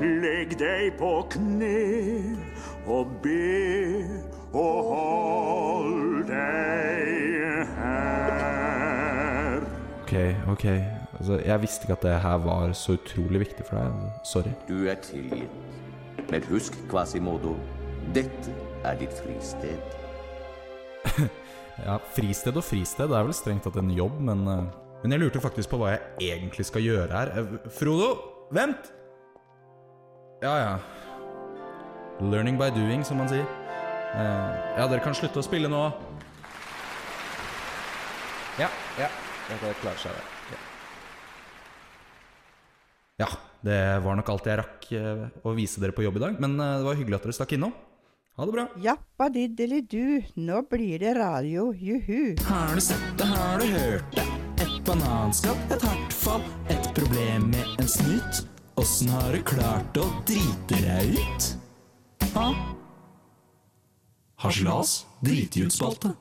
Legg 0.00 0.56
deg 0.58 0.96
på 0.98 1.14
kne 1.36 1.76
og 2.86 3.08
be, 3.22 4.13
og 4.54 4.84
hold 4.90 6.24
deg 6.28 7.66
her. 7.74 9.60
Ok, 10.04 10.14
ok. 10.54 10.66
Altså, 11.18 11.38
jeg 11.46 11.60
visste 11.62 11.84
ikke 11.86 11.96
at 11.98 12.02
det 12.06 12.16
her 12.22 12.38
var 12.44 12.72
så 12.78 12.92
utrolig 12.98 13.40
viktig 13.44 13.66
for 13.66 13.76
deg. 13.78 13.86
altså. 13.86 14.10
Sorry. 14.32 14.52
Du 14.68 14.86
er 14.90 14.94
tilgitt. 15.02 15.50
Men 16.30 16.42
husk, 16.50 16.76
Quasimodo, 16.90 17.56
dette 18.14 18.54
er 18.84 18.94
ditt 19.02 19.14
fristed. 19.22 19.78
Ja, 21.74 21.96
Fristed 22.14 22.54
og 22.54 22.62
fristed 22.62 23.08
det 23.10 23.16
er 23.18 23.24
vel 23.26 23.34
strengt 23.34 23.64
tatt 23.66 23.74
en 23.80 23.88
jobb, 23.90 24.20
men 24.22 24.44
eh, 24.46 24.60
Men 25.02 25.10
jeg 25.10 25.20
lurte 25.24 25.40
faktisk 25.42 25.72
på 25.72 25.80
hva 25.80 25.88
jeg 25.90 26.02
egentlig 26.36 26.64
skal 26.68 26.84
gjøre 26.86 27.10
her. 27.10 27.32
Eh, 27.34 27.44
Frodo, 27.74 28.12
vent! 28.54 28.92
Ja, 30.44 30.52
ja. 30.54 30.76
Learning 32.22 32.54
by 32.60 32.70
doing, 32.70 33.02
som 33.04 33.18
man 33.18 33.26
sier. 33.28 33.42
Eh, 34.14 34.50
ja, 34.78 34.86
dere 34.86 35.02
kan 35.02 35.16
slutte 35.16 35.40
å 35.42 35.44
spille 35.44 35.70
nå. 35.70 35.82
Ja, 38.60 38.68
ja. 39.00 39.08
Dette 39.48 39.72
klarer 39.80 39.98
seg, 40.00 40.14
det. 40.14 40.22
Ja. 40.54 40.60
ja, 43.24 43.28
det 43.66 43.80
var 44.04 44.16
nok 44.20 44.30
alt 44.32 44.46
jeg 44.48 44.60
rakk 44.60 44.86
eh, 44.94 45.24
å 45.42 45.56
vise 45.56 45.82
dere 45.82 45.96
på 45.96 46.04
jobb 46.06 46.20
i 46.20 46.22
dag, 46.28 46.38
men 46.40 46.54
eh, 46.60 46.76
det 46.78 46.86
var 46.86 47.00
hyggelig 47.00 47.18
at 47.18 47.26
dere 47.26 47.36
stakk 47.40 47.56
innom. 47.58 47.74
Ha 48.34 48.46
det 48.46 48.54
bra. 48.54 48.64
Jappa 48.82 49.28
diddeli 49.34 49.80
du, 49.86 50.22
nå 50.42 50.62
blir 50.70 51.02
det 51.02 51.16
radio, 51.18 51.68
juhu. 51.74 52.34
Har 52.48 52.74
du 52.74 52.82
sett 52.82 53.04
det, 53.18 53.28
har 53.30 53.62
du 53.62 53.66
hørt 53.74 54.16
det? 54.16 54.26
Et 54.62 54.78
bananskall, 54.86 55.58
et 55.74 55.82
hardt 55.82 56.14
fall, 56.14 56.46
et 56.70 56.88
problem 56.96 57.50
med 57.50 57.82
en 57.82 57.90
snut. 57.90 58.44
Åssen 58.78 59.10
har 59.14 59.34
du 59.34 59.42
klart 59.46 59.98
å 60.02 60.06
drite 60.26 60.80
deg 60.82 61.18
ut? 61.18 61.50
Ha? 62.34 62.48
Harselas 64.44 65.06
dritiutspalte. 65.22 66.14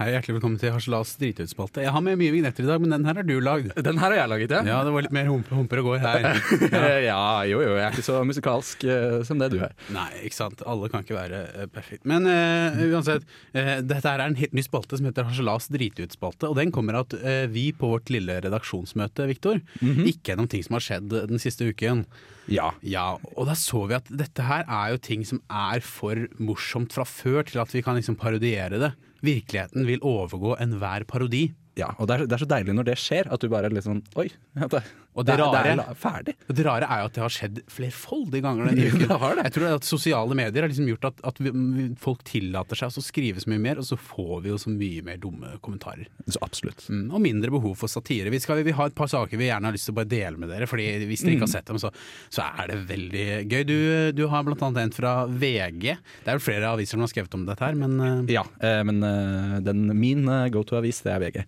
Hei, 0.00 0.14
Hjertelig 0.14 0.38
velkommen 0.38 0.56
til 0.56 0.70
Harselas 0.72 1.10
dritutspalte. 1.20 1.82
Jeg 1.84 1.92
har 1.92 2.00
med 2.00 2.16
mye 2.16 2.32
vignetter 2.32 2.64
i 2.64 2.68
dag, 2.70 2.78
men 2.80 2.94
den 2.94 3.02
her 3.04 3.18
har 3.18 3.26
du 3.28 3.34
lagd. 3.44 3.74
Den 3.84 3.98
her 4.00 4.08
har 4.08 4.14
jeg 4.16 4.30
laget, 4.32 4.52
ja. 4.54 4.60
Ja, 4.64 4.78
Det 4.86 4.94
var 4.94 5.04
litt 5.04 5.12
mer 5.12 5.26
humper, 5.28 5.58
humper 5.58 5.82
og 5.82 5.88
går 5.90 5.98
her. 6.00 6.28
Ja. 7.10 7.18
jo, 7.44 7.58
jo, 7.60 7.74
jeg 7.76 7.84
er 7.84 7.92
ikke 7.92 8.04
så 8.06 8.22
musikalsk 8.24 8.86
uh, 8.88 9.18
som 9.28 9.36
det 9.42 9.50
du 9.52 9.58
er. 9.60 9.74
Nei, 9.92 10.06
ikke 10.24 10.38
sant. 10.38 10.62
Alle 10.64 10.88
kan 10.88 11.04
ikke 11.04 11.18
være 11.18 11.42
uh, 11.52 11.66
perfekt. 11.68 12.06
Men 12.08 12.24
uh, 12.24 12.80
uansett, 12.86 13.26
dette 13.52 14.00
her 14.06 14.22
er 14.24 14.32
en 14.32 14.38
helt 14.40 14.56
ny 14.56 14.64
spalte 14.64 14.96
som 14.96 15.10
heter 15.10 15.28
Harselas 15.28 15.68
dritutspalte. 15.68 16.48
Og 16.48 16.56
den 16.56 16.72
kommer 16.72 16.96
av 16.96 17.10
at 17.10 17.52
vi 17.52 17.66
på 17.76 17.92
vårt 17.92 18.08
lille 18.08 18.38
redaksjonsmøte, 18.40 19.28
Viktor, 19.28 19.60
gikk 19.84 20.32
gjennom 20.32 20.48
ting 20.48 20.64
som 20.64 20.78
har 20.78 20.86
skjedd 20.86 21.12
den 21.12 21.44
siste 21.44 21.68
uken. 21.68 22.06
Ja. 22.48 22.72
ja. 22.80 23.04
Og 23.36 23.52
da 23.52 23.58
så 23.58 23.84
vi 23.84 24.00
at 24.00 24.08
dette 24.08 24.48
her 24.48 24.64
er 24.64 24.96
jo 24.96 25.04
ting 25.10 25.28
som 25.28 25.44
er 25.52 25.84
for 25.84 26.24
morsomt 26.40 26.96
fra 26.96 27.04
før 27.04 27.44
til 27.52 27.60
at 27.60 27.76
vi 27.76 27.84
kan 27.84 28.00
liksom 28.00 28.16
parodiere 28.16 28.80
det. 28.80 28.94
Virkeligheten 29.26 29.86
vil 29.88 30.02
overgå 30.06 30.56
enhver 30.62 31.04
parodi. 31.08 31.50
Ja, 31.78 31.92
og 31.98 32.08
det 32.10 32.16
er, 32.16 32.26
det 32.28 32.36
er 32.36 32.42
så 32.42 32.48
deilig 32.50 32.74
når 32.76 32.88
det 32.90 32.96
skjer, 33.00 33.28
at 33.30 33.40
du 33.40 33.48
bare 33.52 33.70
sånn 33.84 34.02
Oi. 34.20 34.26
Ja, 34.58 34.66
det, 34.72 34.82
Og 35.18 35.24
det, 35.26 35.34
det, 35.34 35.42
er- 35.42 35.50
rare, 35.50 35.62
det 35.74 36.32
er 36.32 36.34
og 36.48 36.54
det 36.56 36.64
rare 36.64 36.86
er 36.86 37.00
jo 37.02 37.06
at 37.08 37.14
det 37.16 37.22
har 37.24 37.32
skjedd 37.34 37.56
flerfoldige 37.68 38.44
ganger 38.44 38.68
denne 38.70 38.84
uken. 38.92 39.02
Det 39.10 39.16
har 39.24 39.34
det. 39.40 39.44
Jeg 39.48 39.54
tror 39.56 39.66
at 39.74 39.88
sosiale 39.88 40.36
medier 40.38 40.62
har 40.62 40.70
liksom 40.70 40.86
gjort 40.92 41.06
at, 41.10 41.18
at 41.32 41.40
vi, 41.42 41.50
folk 41.98 42.22
tillater 42.28 42.78
seg 42.78 42.94
å 42.94 43.02
skrive 43.02 43.42
så 43.42 43.50
mye 43.50 43.62
mer, 43.64 43.80
og 43.82 43.88
så 43.88 43.98
får 43.98 44.44
vi 44.44 44.52
jo 44.52 44.58
så 44.62 44.70
mye 44.70 45.02
mer 45.08 45.18
dumme 45.20 45.56
kommentarer. 45.66 46.06
Så 46.30 46.38
absolutt. 46.46 46.86
Mm, 46.88 47.08
og 47.10 47.24
mindre 47.26 47.50
behov 47.50 47.74
for 47.80 47.90
satire. 47.90 48.30
Vi, 48.30 48.38
skal, 48.40 48.62
vi 48.66 48.74
har 48.78 48.92
et 48.92 48.96
par 48.96 49.10
saker 49.10 49.34
vi 49.40 49.48
gjerne 49.50 49.66
har 49.66 49.74
lyst 49.76 49.88
til 49.90 49.96
å 49.96 49.98
bare 49.98 50.10
dele 50.12 50.38
med 50.38 50.52
dere, 50.54 50.68
Fordi 50.70 50.86
hvis 51.10 51.26
dere 51.26 51.34
ikke 51.36 51.46
har 51.48 51.50
Mm. 51.50 51.56
sett 51.58 51.66
dem, 51.72 51.80
så, 51.82 51.90
så 52.30 52.46
er 52.46 52.70
det 52.70 52.78
veldig 52.92 53.26
gøy. 53.50 53.64
Du, 53.66 53.76
du 54.14 54.24
har 54.30 54.46
blant 54.46 54.62
annet 54.68 54.84
en 54.86 54.94
fra 54.94 55.12
VG. 55.26 55.88
Det 56.22 56.30
er 56.30 56.38
vel 56.38 56.44
flere 56.46 56.70
aviser 56.70 56.94
som 56.94 57.02
har 57.02 57.10
skrevet 57.10 57.34
om 57.34 57.48
dette 57.50 57.66
her, 57.66 57.74
men 57.80 57.98
eh, 57.98 58.34
Ja, 58.36 58.44
eh, 58.62 58.80
men 58.86 59.02
eh, 59.02 59.58
den, 59.66 59.88
min 59.98 60.22
go 60.54 60.62
to-avis, 60.62 61.02
det 61.02 61.16
er 61.16 61.24
VG. 61.26 61.40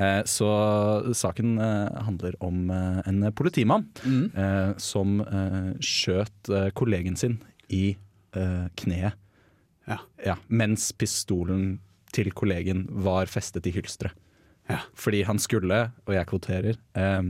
Eh, 0.00 0.22
så 0.30 0.50
saken 1.14 1.58
handler 2.06 2.40
om 2.40 2.64
en 3.10 3.26
politimann 3.36 3.86
eh, 4.06 4.72
som 4.80 5.18
eh, 5.24 5.72
skjøt 5.84 6.50
eh, 6.54 6.70
kollegen 6.78 7.18
sin 7.20 7.38
i 7.68 7.90
eh, 8.36 8.66
kneet. 8.80 9.18
Ja. 9.90 10.36
mens 10.46 10.92
pistolen 10.94 11.80
til 12.14 12.28
kollegen 12.36 12.84
var 13.02 13.26
festet 13.26 13.66
i 13.66 13.72
hylsteret. 13.74 14.14
Ja. 14.70 14.76
Fordi 14.94 15.24
han 15.26 15.40
skulle, 15.42 15.80
og 16.06 16.14
jeg 16.14 16.28
kvoterer, 16.30 16.76
eh, 16.94 17.22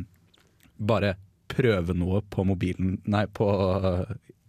bare 0.77 1.15
prøve 1.51 1.97
noe 1.97 2.21
på 2.29 2.45
mobilen 2.47 2.99
Nei, 3.11 3.25
på 3.33 3.49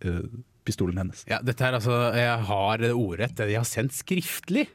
eh, 0.04 0.26
pistolen 0.67 1.00
hennes. 1.00 1.24
Ja, 1.30 1.39
dette 1.46 1.65
er 1.65 1.78
altså, 1.80 1.96
Jeg 2.17 2.46
har 2.52 2.84
ordrett 2.91 3.38
det 3.39 3.48
de 3.54 3.58
har 3.62 3.67
sendt 3.67 3.96
skriftlig. 3.96 4.67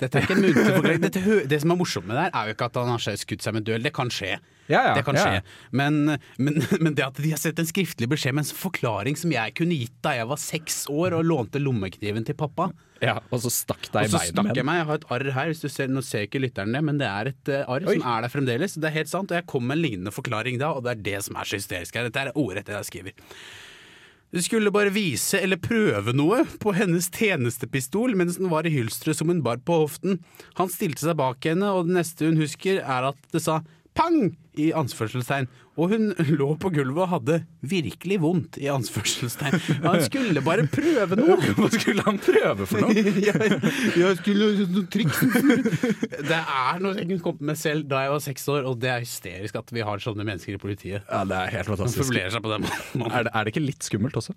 Dette 0.00 0.18
er 0.18 0.24
ikke 0.24 0.36
en 0.38 0.44
muntlig 0.46 0.64
forklaring. 0.64 1.02
Dette, 1.04 1.36
det 1.50 1.60
som 1.62 1.74
er 1.74 1.78
morsomt 1.80 2.08
med 2.08 2.16
det 2.16 2.24
her, 2.26 2.32
er 2.40 2.48
jo 2.48 2.56
ikke 2.56 2.70
at 2.70 2.80
han 2.80 2.90
har 2.94 3.20
skutt 3.24 3.44
seg 3.44 3.56
med 3.56 3.68
død. 3.68 3.84
Det 3.84 3.92
kan 3.96 4.12
skje. 4.14 4.38
Ja, 4.70 4.84
ja, 4.86 4.92
det 4.94 5.02
kan 5.02 5.16
ja. 5.18 5.40
Men, 5.74 6.16
men, 6.38 6.60
men 6.84 6.94
det 6.94 7.02
at 7.02 7.18
de 7.18 7.32
har 7.32 7.40
sett 7.42 7.58
en 7.58 7.68
skriftlig 7.68 8.06
beskjed 8.10 8.36
med 8.36 8.46
en 8.46 8.58
forklaring 8.60 9.18
som 9.18 9.32
jeg 9.34 9.54
kunne 9.58 9.76
gitt 9.76 9.96
da 10.04 10.14
jeg 10.14 10.28
var 10.30 10.38
seks 10.40 10.84
år 10.92 11.16
og 11.18 11.26
lånte 11.26 11.62
lommekniven 11.62 12.26
til 12.26 12.38
pappa 12.38 12.70
Ja, 13.02 13.16
Og 13.32 13.42
så 13.42 13.50
stakk 13.52 13.88
deg 13.88 14.04
Og 14.04 14.06
i 14.06 14.12
så 14.12 14.20
beinet 14.20 14.36
stakk 14.36 14.60
jeg 14.60 14.68
meg. 14.68 14.78
Jeg 14.80 14.88
har 14.90 15.00
et 15.00 15.06
arr 15.16 15.30
her. 15.38 15.50
Hvis 15.50 15.64
du 15.64 15.68
ser, 15.72 15.90
nå 15.90 16.04
ser 16.06 16.28
ikke 16.28 16.42
lytteren 16.44 16.76
det, 16.76 16.84
men 16.86 17.00
det 17.00 17.08
er 17.08 17.32
et 17.32 17.50
eh, 17.50 17.64
arr 17.64 17.88
Oi. 17.88 17.96
som 17.96 18.06
er 18.12 18.26
der 18.26 18.32
fremdeles. 18.32 18.76
Det 18.76 18.90
er 18.90 18.96
helt 18.98 19.10
sant. 19.10 19.32
Og 19.32 19.40
jeg 19.40 19.48
kom 19.50 19.66
med 19.66 19.78
en 19.78 19.84
lignende 19.86 20.14
forklaring 20.14 20.60
da, 20.60 20.74
og 20.76 20.84
det 20.86 20.92
er 20.94 21.02
det 21.08 21.24
som 21.26 21.40
er 21.40 21.48
så 21.48 21.58
hysterisk 21.58 21.96
her. 21.96 22.10
Dette 22.10 22.26
er 22.28 22.36
ordrett 22.36 22.68
det 22.68 22.76
jeg 22.76 22.90
skriver. 22.92 23.34
Du 24.30 24.38
skulle 24.42 24.70
bare 24.70 24.92
vise 24.94 25.40
eller 25.42 25.58
prøve 25.58 26.12
noe 26.14 26.44
på 26.62 26.70
hennes 26.76 27.08
tjenestepistol 27.10 28.14
mens 28.18 28.38
den 28.38 28.50
var 28.52 28.66
i 28.68 28.70
hylsteret 28.70 29.18
som 29.18 29.32
hun 29.32 29.42
bar 29.42 29.58
på 29.66 29.80
hoften. 29.82 30.20
Han 30.60 30.70
stilte 30.70 31.02
seg 31.02 31.18
bak 31.18 31.42
henne, 31.50 31.72
og 31.74 31.88
det 31.88 31.96
neste 31.96 32.28
hun 32.28 32.38
husker 32.38 32.78
er 32.78 33.08
at 33.10 33.18
det 33.34 33.42
sa 33.42 33.58
pang 33.96 34.32
i 34.58 34.70
anførselstegn. 34.76 35.46
Og 35.80 35.92
hun 35.94 36.10
lå 36.40 36.48
på 36.60 36.70
gulvet 36.74 37.04
og 37.04 37.10
hadde 37.14 37.36
virkelig 37.70 38.18
vondt 38.22 38.58
i 38.60 38.68
anførselstegn. 38.72 39.56
Han 39.84 40.02
skulle 40.04 40.42
bare 40.44 40.66
prøve 40.70 41.18
noe. 41.20 41.38
Hva 41.58 41.70
skulle 41.74 42.04
han 42.06 42.20
prøve 42.22 42.66
for 42.68 42.84
noe? 42.84 43.04
jeg, 43.28 43.60
jeg 44.00 44.18
skulle 44.20 44.50
noe 44.66 44.86
triks. 44.92 45.22
Det 46.26 46.40
er 46.40 46.82
noe 46.82 46.96
jeg 46.98 47.08
kunne 47.12 47.24
kommet 47.24 47.46
med 47.52 47.60
selv 47.60 47.86
da 47.90 48.04
jeg 48.06 48.14
var 48.16 48.24
seks 48.26 48.48
år, 48.52 48.66
og 48.68 48.80
det 48.82 48.92
er 48.92 49.06
hysterisk 49.06 49.60
at 49.62 49.72
vi 49.74 49.86
har 49.86 50.02
sånne 50.02 50.26
mennesker 50.26 50.58
i 50.58 50.60
politiet. 50.60 51.06
Ja, 51.06 51.24
det 51.28 51.38
er 51.38 51.56
helt 51.58 51.72
fantastisk. 51.72 52.18
Er 52.20 53.24
det, 53.24 53.32
er 53.32 53.40
det 53.46 53.54
ikke 53.54 53.64
litt 53.64 53.86
skummelt 53.86 54.18
også? 54.20 54.36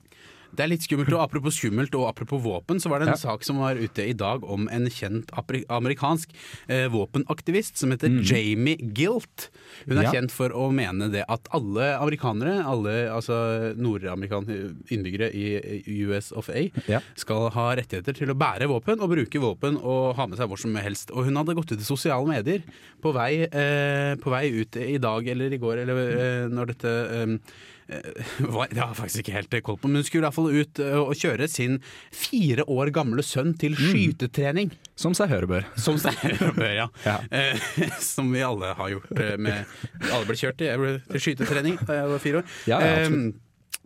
Det 0.54 0.62
er 0.64 0.70
litt 0.70 0.84
skummelt, 0.86 1.10
og 1.16 1.24
apropos 1.24 1.56
skummelt 1.58 1.96
og 1.98 2.04
apropos 2.12 2.42
våpen, 2.44 2.78
så 2.80 2.90
var 2.92 3.00
det 3.02 3.08
en 3.08 3.14
Ja. 3.16 3.22
sak 3.24 3.44
som 3.44 3.58
var 3.58 3.74
ute 3.76 4.04
i 4.06 4.14
dag 4.14 4.44
om 4.44 4.68
en 4.70 4.86
kjent 4.86 5.32
amerikansk 5.70 6.30
eh, 6.70 6.88
våpenaktivist 6.94 7.78
som 7.82 7.90
heter 7.90 8.22
Jamie 8.22 8.78
Gilt. 8.94 9.50
Hun 9.88 9.98
er 9.98 10.04
Ja. 10.04 10.12
kjent 10.12 10.32
for 10.32 10.50
å 10.50 10.72
mene 10.72 11.10
det 11.12 11.26
at 11.28 11.48
alle 11.52 11.98
amerikanere, 11.98 12.64
alle 12.64 13.10
altså 13.10 13.74
nordamerikanske 13.76 14.92
innbyggere 14.94 15.32
i 15.34 15.84
US 16.06 16.32
of 16.32 16.50
A, 16.50 16.70
Ja. 16.88 17.00
skal 17.16 17.50
ha 17.50 17.76
rettigheter 17.76 18.14
til 18.14 18.28
å 18.30 18.38
bære 18.38 18.68
våpen 18.70 19.02
og 19.02 19.10
bruke 19.10 19.40
våpen 19.42 19.78
og 19.82 20.16
ha 20.18 20.28
med 20.28 20.38
seg 20.38 20.48
hvor 20.48 20.60
som 20.60 20.76
helst. 20.76 21.10
Og 21.12 21.26
hun 21.26 21.36
hadde 21.36 21.56
gått 21.56 21.72
ut 21.72 21.80
i 21.80 21.84
sosiale 21.84 22.28
medier 22.28 22.62
på 23.02 23.12
vei, 23.14 23.44
eh, 23.52 24.16
på 24.22 24.30
vei 24.30 24.50
ut 24.62 24.76
i 24.78 24.98
dag 25.00 25.28
eller 25.28 25.52
i 25.52 25.58
går, 25.58 25.78
eller 25.82 25.98
eh, 25.98 26.48
når 26.50 26.66
dette 26.68 26.94
eh, 27.10 27.38
Det 28.74 28.80
har 28.80 28.94
faktisk 28.98 29.24
ikke 29.24 29.36
helt 29.36 29.56
koll 29.66 29.78
på, 29.82 29.90
men 29.92 30.00
hun 30.02 30.08
skulle 30.08 30.24
i 30.24 30.28
hvert 30.28 30.38
fall 30.38 30.50
ut 30.56 30.80
eh, 30.84 30.96
og 31.02 31.14
kjøre 31.20 31.48
sin 31.52 31.80
fire 32.16 32.66
år 32.72 32.92
gamle 32.96 33.24
sønn 33.26 33.54
til 33.60 33.76
skytetrening. 33.78 34.72
Som 35.00 35.16
seg 35.18 35.32
høre 35.34 35.50
bør. 35.50 35.68
Som 35.80 36.00
seg 36.02 36.18
bør, 36.58 36.70
ja. 36.74 36.88
Ja. 37.10 37.18
Eh, 37.32 37.60
som 38.14 38.32
vi 38.34 38.44
alle 38.46 38.74
har 38.78 38.94
gjort. 38.96 39.10
eh, 39.20 39.36
Med, 39.42 39.66
alle 40.10 40.26
ble 40.30 40.38
kjørt 40.40 40.60
til, 40.62 41.00
til 41.12 41.26
skytetrening 41.28 41.80
da 41.84 42.00
jeg 42.02 42.12
var 42.14 42.22
fire 42.24 42.44
år. 42.44 42.54
Ja, 42.70 42.78
ja, 42.80 42.94
Eh, 42.94 43.08
absolutt. 43.08 43.40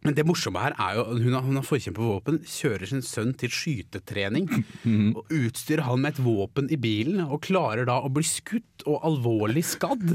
men 0.06 0.14
det 0.16 0.24
morsomme 0.30 0.62
her 0.62 0.76
er 0.78 0.98
jo 1.00 1.04
hun 1.18 1.34
har, 1.36 1.42
hun 1.44 1.58
har 1.58 1.66
forkjemper 1.66 2.00
på 2.04 2.12
våpen, 2.14 2.38
kjører 2.48 2.88
sin 2.92 3.02
sønn 3.04 3.34
til 3.40 3.50
skytetrening. 3.52 4.46
Mm. 4.86 5.10
Og 5.18 5.34
utstyrer 5.34 5.84
han 5.88 6.04
med 6.04 6.14
et 6.16 6.22
våpen 6.24 6.70
i 6.72 6.78
bilen, 6.80 7.24
og 7.26 7.42
klarer 7.48 7.88
da 7.90 7.98
å 8.06 8.12
bli 8.14 8.24
skutt 8.28 8.86
og 8.88 9.02
alvorlig 9.10 9.66
skadd 9.68 10.14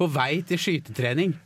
på 0.00 0.08
vei 0.16 0.40
til 0.48 0.58
skytetrening. 0.62 1.36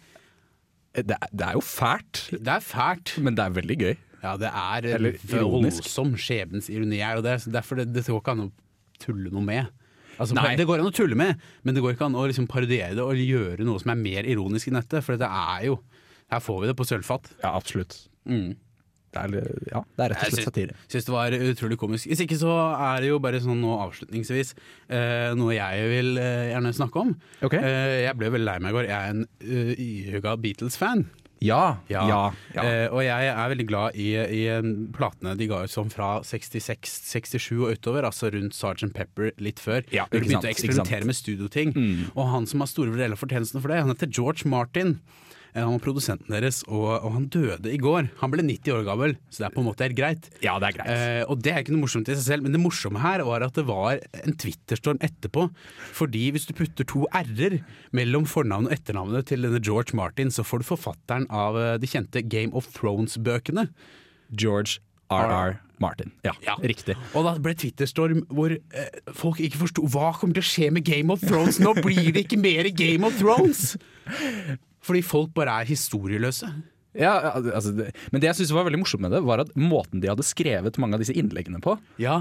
Det 0.95 1.11
er, 1.17 1.29
det 1.35 1.47
er 1.49 1.53
jo 1.57 1.61
fælt, 1.61 2.29
Det 2.31 2.49
er 2.49 2.61
fælt. 2.63 3.17
men 3.19 3.35
det 3.35 3.43
er 3.45 3.51
veldig 3.57 3.77
gøy. 3.81 3.95
Ja, 4.23 4.37
det 4.41 4.49
er 4.49 4.87
Eller 4.95 5.17
voldsom 5.43 6.15
skjebnens 6.17 6.71
ironi 6.71 6.97
her, 7.03 7.17
og 7.19 7.25
det, 7.27 7.33
er- 7.35 7.51
derfor 7.59 7.77
det, 7.77 7.89
det 7.93 8.05
går 8.07 8.21
ikke 8.23 8.31
an 8.37 8.45
å 8.47 8.51
tulle 9.03 9.31
noe 9.35 9.43
med. 9.45 9.67
Altså, 10.19 10.39
det 10.57 10.65
går 10.69 10.79
an 10.79 10.87
å 10.87 10.95
tulle 10.95 11.17
med, 11.19 11.41
men 11.65 11.75
det 11.75 11.83
går 11.83 11.97
ikke 11.97 12.07
an 12.07 12.15
å 12.15 12.25
liksom 12.31 12.47
parodiere 12.47 12.95
det 12.95 13.03
og 13.03 13.19
gjøre 13.19 13.67
noe 13.67 13.81
som 13.83 13.91
er 13.91 13.99
mer 13.99 14.23
ironisk 14.31 14.69
enn 14.71 14.79
dette, 14.79 15.03
for 15.03 15.17
det 15.19 15.27
er 15.29 15.67
jo 15.67 15.81
Her 16.31 16.41
får 16.41 16.61
vi 16.63 16.67
det 16.71 16.77
på 16.79 16.87
sølvfat. 16.89 17.27
Ja, 17.43 17.51
absolutt. 17.59 18.09
Mm. 18.25 18.55
Det 19.15 19.41
er, 19.41 19.65
ja, 19.71 19.83
det 19.85 20.07
er 20.07 20.15
rett 20.15 20.27
og 20.27 20.35
slett 20.35 20.49
satire. 20.51 20.77
Jeg 20.85 20.97
syns 20.97 21.09
det 21.09 21.15
var 21.15 21.39
utrolig 21.39 21.81
komisk. 21.81 22.11
Hvis 22.11 22.25
ikke 22.27 22.39
så 22.41 22.55
er 22.75 23.05
det 23.05 23.11
jo 23.13 23.21
bare 23.23 23.43
sånn 23.45 23.61
nå 23.63 23.75
avslutningsvis 23.87 24.55
eh, 24.55 25.33
noe 25.39 25.57
jeg 25.57 25.91
vil 25.93 26.15
eh, 26.21 26.51
gjerne 26.53 26.75
snakke 26.77 27.05
om. 27.05 27.13
Okay. 27.41 27.61
Eh, 27.63 27.99
jeg 28.09 28.21
ble 28.21 28.33
veldig 28.35 28.51
lei 28.51 28.57
meg 28.63 28.75
i 28.75 28.79
går. 28.79 28.89
Jeg 28.91 28.99
er 28.99 29.15
en 29.15 29.27
uh, 29.27 29.75
ihuga 29.75 30.39
Beatles-fan. 30.41 31.07
Ja, 31.45 31.79
ja, 31.93 32.05
ja. 32.09 32.21
Uh, 32.55 32.95
og 32.95 33.03
jeg 33.05 33.29
er 33.29 33.51
veldig 33.53 33.67
glad 33.69 33.99
i, 34.01 34.09
i 34.17 34.45
eh, 34.49 34.69
platene 34.97 35.35
de 35.37 35.49
ga 35.51 35.65
ut 35.65 35.73
sånn 35.73 35.91
fra 35.93 36.17
66, 36.25 36.95
67 37.11 37.51
og 37.59 37.75
utover, 37.75 38.07
altså 38.09 38.31
rundt 38.33 38.57
Sgt. 38.57 38.93
Pepper 38.97 39.33
litt 39.43 39.61
før. 39.63 39.85
Ja, 39.93 40.07
Når 40.09 40.25
de 40.25 40.31
begynte 40.31 40.41
å 40.41 40.47
sant, 40.47 40.53
eksperimentere 40.55 41.09
med 41.09 41.19
studioting. 41.19 41.75
Mm. 41.77 42.07
Og 42.15 42.31
han 42.33 42.49
som 42.49 42.65
har 42.65 42.71
store 42.71 42.95
deler 42.95 43.17
av 43.17 43.21
fortjenesten 43.21 43.61
for 43.61 43.73
det, 43.73 43.83
han 43.85 43.93
heter 43.93 44.13
George 44.13 44.49
Martin. 44.49 44.97
Eh, 45.55 45.63
Han 45.63 45.77
var 45.77 45.83
produsenten 45.85 46.35
deres, 46.35 46.63
og, 46.67 46.89
og 46.99 47.13
han 47.15 47.27
døde 47.31 47.71
i 47.71 47.79
går. 47.79 48.09
Han 48.21 48.33
ble 48.33 48.43
90 48.43 48.75
år 48.75 48.85
gammel, 48.89 49.15
så 49.31 49.45
det 49.45 49.47
er 49.49 49.55
på 49.55 49.63
en 49.63 49.69
måte 49.69 49.87
helt 49.87 49.97
greit. 49.99 50.29
Ja, 50.43 50.57
det 50.59 50.73
er 50.73 50.77
greit. 50.81 50.91
Eh, 50.91 51.21
og 51.31 51.43
det 51.45 51.53
er 51.55 51.63
ikke 51.63 51.75
noe 51.77 51.85
morsomt 51.87 52.11
i 52.11 52.17
seg 52.19 52.25
selv, 52.27 52.47
men 52.47 52.57
det 52.57 52.63
morsomme 52.63 53.03
her 53.05 53.23
var 53.29 53.47
at 53.47 53.55
det 53.59 53.67
var 53.69 54.03
en 54.25 54.35
Twitterstorm 54.43 54.99
etterpå. 55.05 55.47
Fordi 55.95 56.25
hvis 56.35 56.49
du 56.51 56.55
putter 56.59 56.89
to 56.91 57.05
r-er 57.15 57.61
mellom 57.95 58.27
fornavnet 58.31 58.73
og 58.73 58.79
etternavnet 58.79 59.31
til 59.31 59.47
denne 59.47 59.63
George 59.63 59.95
Martin, 59.99 60.33
så 60.35 60.43
får 60.47 60.65
du 60.65 60.71
forfatteren 60.75 61.29
av 61.31 61.61
eh, 61.61 61.77
de 61.79 61.91
kjente 61.95 62.25
Game 62.27 62.51
of 62.59 62.67
Thrones-bøkene. 62.75 63.69
George 64.35 64.81
R.R. 65.13 65.61
Martin. 65.83 66.11
Ja, 66.25 66.33
riktig. 66.63 66.95
Og 67.15 67.27
da 67.27 67.35
ble 67.43 67.53
Twitterstorm 67.59 68.25
hvor 68.33 68.51
eh, 68.57 69.01
folk 69.15 69.39
ikke 69.43 69.61
forsto 69.67 69.87
hva 69.91 70.11
kommer 70.19 70.39
til 70.39 70.43
å 70.43 70.51
skje 70.51 70.71
med 70.75 70.87
Game 70.87 71.13
of 71.15 71.23
Thrones. 71.23 71.61
Nå 71.63 71.75
blir 71.79 72.11
det 72.15 72.25
ikke 72.27 72.39
mer 72.43 72.67
Game 72.75 73.07
of 73.07 73.19
Thrones! 73.23 73.75
Fordi 74.85 75.01
folk 75.07 75.33
bare 75.37 75.61
er 75.63 75.69
historieløse. 75.71 76.49
Ja, 76.95 77.15
altså 77.41 77.73
det, 77.75 77.89
men 78.13 78.21
det 78.23 78.29
jeg 78.29 78.37
synes 78.43 78.53
var 78.55 78.67
veldig 78.69 78.79
morsomt 78.85 79.03
med 79.03 79.11
det, 79.17 79.23
var 79.27 79.41
at 79.43 79.49
måten 79.59 80.03
de 80.05 80.11
hadde 80.13 80.23
skrevet 80.27 80.77
mange 80.79 80.95
av 80.95 81.03
disse 81.03 81.15
innleggene 81.17 81.59
på. 81.65 81.75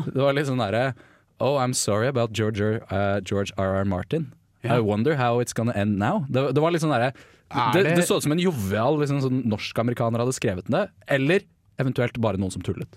Det 0.07 0.17
var 0.23 0.33
litt 0.33 0.47
sånn 0.49 0.61
derre 0.63 0.93
Oh, 1.41 1.57
I'm 1.59 1.73
sorry 1.75 2.07
about 2.07 2.31
George, 2.31 2.61
uh, 2.93 3.19
George 3.25 3.51
R.R. 3.59 3.83
Martin. 3.89 4.29
I 4.63 4.79
wonder 4.79 5.15
how 5.19 5.41
it's 5.43 5.51
gonna 5.51 5.73
end 5.75 5.97
now. 5.99 6.21
Det, 6.31 6.53
det 6.55 6.61
var 6.63 6.71
litt 6.71 6.81
sånn 6.85 6.93
derre 6.93 7.09
Er 7.51 7.73
det, 7.73 7.81
det- 7.83 7.95
det 7.99 8.05
så 8.07 8.15
ut 8.17 8.23
som 8.23 8.31
en 8.31 8.39
jovial 8.39 8.95
liksom, 9.01 9.19
sånn 9.21 9.41
norsk-amerikaner 9.51 10.21
hadde 10.23 10.33
skrevet 10.37 10.69
det, 10.71 10.85
eller 11.11 11.43
eventuelt 11.81 12.15
bare 12.21 12.39
noen 12.39 12.53
som 12.53 12.63
tullet. 12.65 12.87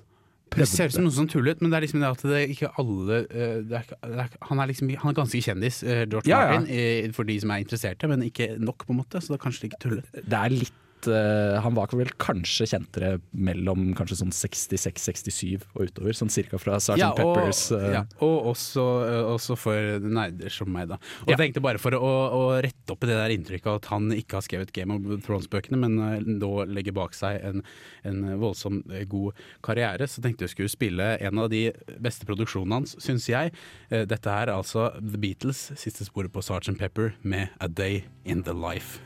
Det 0.57 0.67
ser 0.69 0.89
ut 0.91 0.97
som 0.97 1.05
noe 1.05 1.13
som 1.13 1.29
tullet, 1.29 1.61
men 1.61 1.71
det 1.71 1.77
er 1.79 1.85
liksom 1.87 2.01
det 2.01 2.09
at 2.11 2.23
det 2.27 2.39
er 2.41 2.55
ikke 2.55 2.71
alle 2.81 3.19
eh, 3.29 3.61
det 3.67 3.77
er, 3.79 3.85
ikke- 3.85 4.01
er, 4.25 4.29
han, 4.49 4.59
er 4.65 4.67
liksom, 4.73 4.91
han 5.03 5.11
er 5.13 5.19
ganske 5.21 5.43
kjendis, 5.45 5.83
eh, 5.85 6.05
George 6.07 6.29
Ja. 6.31 6.41
Martin, 6.59 7.13
for 7.13 7.25
de 7.29 7.39
som 7.41 7.51
er 7.51 7.63
interesserte, 7.65 8.09
men 8.09 8.23
ikke 8.23 8.57
nok, 8.59 8.87
på 8.87 8.93
en 8.97 9.01
måte. 9.03 9.21
Så 9.21 9.33
det 9.35 9.41
er 9.41 9.45
kanskje 9.47 9.69
ikke 9.71 9.81
tullet. 9.85 10.05
Det 10.17 10.33
er 10.41 10.49
litt 10.55 10.73
eh, 11.11 11.57
Han 11.63 11.75
var 11.77 11.91
vel 11.97 12.11
kanskje 12.21 12.67
kjentere 12.71 13.17
mellom 13.33 13.93
kanskje 13.97 14.19
sånn 14.21 14.33
66-67 14.35 15.65
og 15.75 15.87
utover, 15.89 16.17
sånn 16.17 16.33
cirka 16.33 16.59
fra 16.61 16.79
Sgt. 16.83 16.99
Ja, 17.01 17.13
Peppers. 17.17 17.63
Uh, 17.73 17.87
ja, 17.95 18.03
og 18.25 18.51
også, 18.53 18.85
eh, 19.07 19.31
også 19.35 19.57
for 19.59 19.99
nerder 20.03 20.53
som 20.53 20.71
meg, 20.73 20.89
da. 20.93 20.99
Og 21.25 21.31
Ja. 21.31 21.37
jeg 21.37 21.43
tenkte 21.43 21.63
bare 21.65 21.79
for 21.83 21.97
å, 21.99 22.13
å 22.37 22.43
rette 22.63 22.93
opp 22.95 23.05
i 23.05 23.11
det 23.11 23.17
der 23.19 23.35
inntrykket 23.37 23.81
at 23.83 23.91
han 23.93 24.11
ikke 24.15 24.39
har 24.41 24.47
skrevet 24.47 24.73
Game 24.77 24.95
of 24.95 25.25
Thrones-bøkene, 25.27 25.79
men 25.79 26.39
nå 26.39 26.53
legger 26.69 26.93
bak 26.97 27.15
seg 27.15 27.41
en, 27.43 27.63
en 28.05 28.23
voldsom 28.41 28.83
god 29.09 29.35
karriere, 29.63 30.07
så 30.11 30.23
tenkte 30.25 30.47
jeg 30.47 30.55
skulle 30.55 30.73
spille 30.73 31.11
en 31.21 31.39
av 31.43 31.51
de 31.51 31.71
beste 32.03 32.27
produksjonene 32.29 32.81
hans, 32.81 32.97
syns 33.03 33.29
jeg. 33.31 33.53
Dette 33.91 34.27
er 34.31 34.53
altså 34.53 34.91
The 35.01 35.19
Beatles, 35.19 35.71
siste 35.77 36.05
sporet 36.07 36.33
på 36.35 36.43
Sgt. 36.45 36.77
Pepper, 36.79 37.15
med 37.23 37.49
A 37.61 37.69
Day 37.69 38.05
In 38.25 38.43
The 38.43 38.53
Life. 38.55 39.01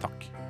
Takk. 0.00 0.45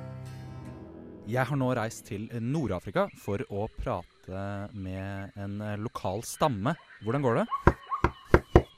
Jeg 1.27 1.43
har 1.43 1.59
nå 1.59 1.67
reist 1.75 2.05
til 2.07 2.29
Nord-Afrika 2.39 3.09
for 3.19 3.41
å 3.51 3.65
prate 3.67 4.45
med 4.71 5.35
en 5.35 5.57
eh, 5.59 5.75
lokal 5.83 6.23
stamme. 6.23 6.71
Hvordan 7.03 7.25
går 7.25 7.41
det? 7.41 7.45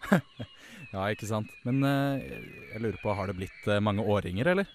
ja, 0.95 1.03
ikke 1.13 1.29
sant. 1.29 1.53
Men 1.67 1.85
eh, 1.85 2.25
jeg 2.71 2.81
lurer 2.81 2.97
på, 3.03 3.13
har 3.13 3.29
det 3.29 3.37
blitt 3.37 3.69
eh, 3.69 3.81
mange 3.85 4.01
årringer, 4.01 4.49
eller? 4.55 4.73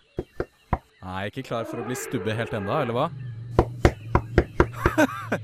Nei, 1.03 1.27
ikke 1.33 1.49
klar 1.51 1.67
for 1.67 1.83
å 1.83 1.89
bli 1.89 1.99
stubbe 1.99 2.39
helt 2.39 2.55
enda, 2.55 2.79
eller 2.85 2.95
hva? 2.95 3.09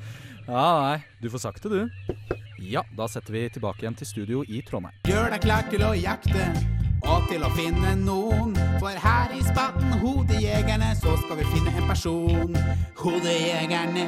ja, 0.47 0.67
nei. 0.87 0.99
Du 1.19 1.33
får 1.35 1.49
sagt 1.49 1.67
det, 1.67 1.83
du. 1.83 2.37
Ja, 2.63 2.87
da 2.95 3.11
setter 3.11 3.35
vi 3.35 3.49
tilbake 3.51 3.83
igjen 3.83 3.99
til 3.99 4.07
studio 4.07 4.47
i 4.47 4.63
Trondheim. 4.63 5.03
Gjør 5.11 5.35
deg 5.35 5.49
klar 5.51 5.67
til 5.73 5.83
å 5.83 5.97
jakte 5.99 6.80
og 7.07 7.29
til 7.31 7.45
å 7.45 7.51
finne 7.57 7.95
noen. 8.01 8.55
For 8.81 8.97
her 9.03 9.35
i 9.37 9.43
spatten 9.47 9.97
Hodejegerne 10.03 10.93
så 11.01 11.17
skal 11.23 11.41
vi 11.41 11.49
finne 11.53 11.75
en 11.77 11.91
person. 11.91 12.57
Hodejegerne. 13.01 14.07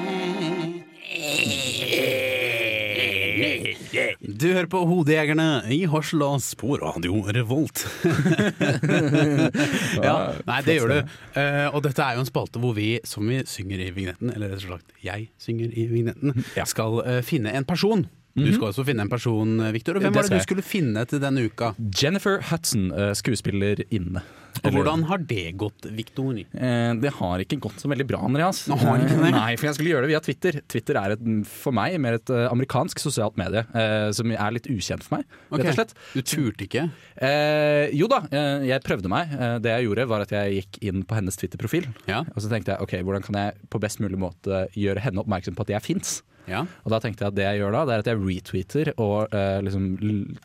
Du 4.23 4.47
hører 4.49 4.69
på 4.71 4.81
Hodejegerne 4.89 5.49
i 5.73 5.83
Horselas 5.91 6.53
på 6.59 6.77
Radio 6.81 7.21
Revolt. 7.35 7.85
ja, 10.07 10.17
nei, 10.49 10.61
det 10.67 10.79
gjør 10.79 10.95
du. 10.95 11.13
Eh, 11.39 11.69
og 11.69 11.83
dette 11.87 12.05
er 12.05 12.17
jo 12.17 12.25
en 12.25 12.31
spalte 12.31 12.63
hvor 12.63 12.75
vi, 12.77 12.95
som 13.09 13.29
vi 13.29 13.43
synger 13.49 13.85
i 13.85 13.93
vignetten, 13.95 14.33
eller 14.35 14.55
rett 14.55 14.65
og 14.65 14.77
slett 14.77 15.05
jeg 15.05 15.29
synger 15.43 15.75
i 15.75 15.87
vignetten, 15.91 16.45
skal 16.69 17.03
eh, 17.05 17.23
finne 17.27 17.55
en 17.57 17.69
person. 17.69 18.07
Du 18.35 18.41
Mhm. 18.47 18.55
skal 18.55 18.69
også 18.71 18.85
finne 18.87 19.03
en 19.05 19.11
person, 19.13 19.59
Victor. 19.73 19.97
Og 19.97 20.03
hvem 20.03 20.15
var 20.15 20.23
det 20.23 20.39
du 20.39 20.45
skulle 20.47 20.63
finne 20.65 21.07
til 21.07 21.21
denne 21.21 21.45
uka? 21.45 21.75
Jennifer 22.01 22.41
Hudson, 22.41 22.91
eh, 22.93 23.13
skuespiller 23.13 23.85
inne. 23.91 24.23
Og 24.65 24.73
hvordan 24.73 25.05
har 25.09 25.19
det 25.19 25.57
gått, 25.57 25.85
Victor? 25.97 26.37
Eh, 26.39 26.95
det 27.01 27.11
har 27.15 27.39
ikke 27.41 27.59
gått 27.61 27.81
så 27.81 27.89
veldig 27.89 28.07
bra, 28.07 28.19
Andreas. 28.25 28.67
Nå? 28.69 28.77
Eh, 28.77 29.31
Nei, 29.33 29.57
for 29.57 29.67
jeg 29.67 29.75
skulle 29.77 29.93
gjøre 29.93 30.03
det 30.07 30.11
via 30.13 30.21
Twitter. 30.21 30.61
Twitter 30.69 30.95
er 31.01 31.13
et, 31.13 31.47
for 31.47 31.73
meg 31.73 31.99
mer 32.01 32.15
et 32.15 32.27
amerikansk 32.27 33.01
sosialt 33.01 33.37
medie, 33.37 33.65
eh, 33.75 34.11
som 34.13 34.31
er 34.31 34.51
litt 34.53 34.69
ukjent 34.69 35.03
for 35.03 35.19
meg, 35.19 35.25
okay. 35.51 35.65
rett 35.65 35.73
og 35.73 35.79
slett. 35.81 35.95
Du 36.15 36.23
turte 36.23 36.67
ikke? 36.69 36.91
Eh, 37.21 37.91
jo 37.97 38.09
da, 38.09 38.21
jeg 38.65 38.83
prøvde 38.85 39.09
meg. 39.13 39.29
Det 39.63 39.73
jeg 39.73 39.87
gjorde, 39.89 40.09
var 40.09 40.21
at 40.25 40.31
jeg 40.31 40.63
gikk 40.63 40.83
inn 40.89 41.03
på 41.05 41.17
hennes 41.17 41.37
Twitter-profil. 41.37 41.89
Og 42.09 42.37
så 42.41 42.49
tenkte 42.53 42.77
jeg 42.77 42.81
ok, 42.85 42.97
hvordan 43.05 43.25
kan 43.25 43.35
jeg 43.41 43.55
på 43.73 43.81
best 43.81 44.01
mulig 44.01 44.19
måte 44.21 44.67
gjøre 44.77 45.01
henne 45.05 45.21
oppmerksom 45.25 45.57
på 45.57 45.65
at 45.69 45.75
jeg 45.77 45.83
fins? 45.83 46.23
Ja. 46.51 46.65
Og 46.83 46.93
da 46.95 46.99
tenkte 47.03 47.25
jeg 47.25 47.33
at 47.33 47.39
det 47.39 47.47
jeg 47.47 47.61
gjør 47.63 47.77
da, 47.77 47.85
det 47.87 47.95
er 47.95 48.03
at 48.05 48.11
jeg 48.11 48.21
retweeter 48.23 48.93
og 48.97 49.37
eh, 49.37 49.61
liksom 49.67 49.87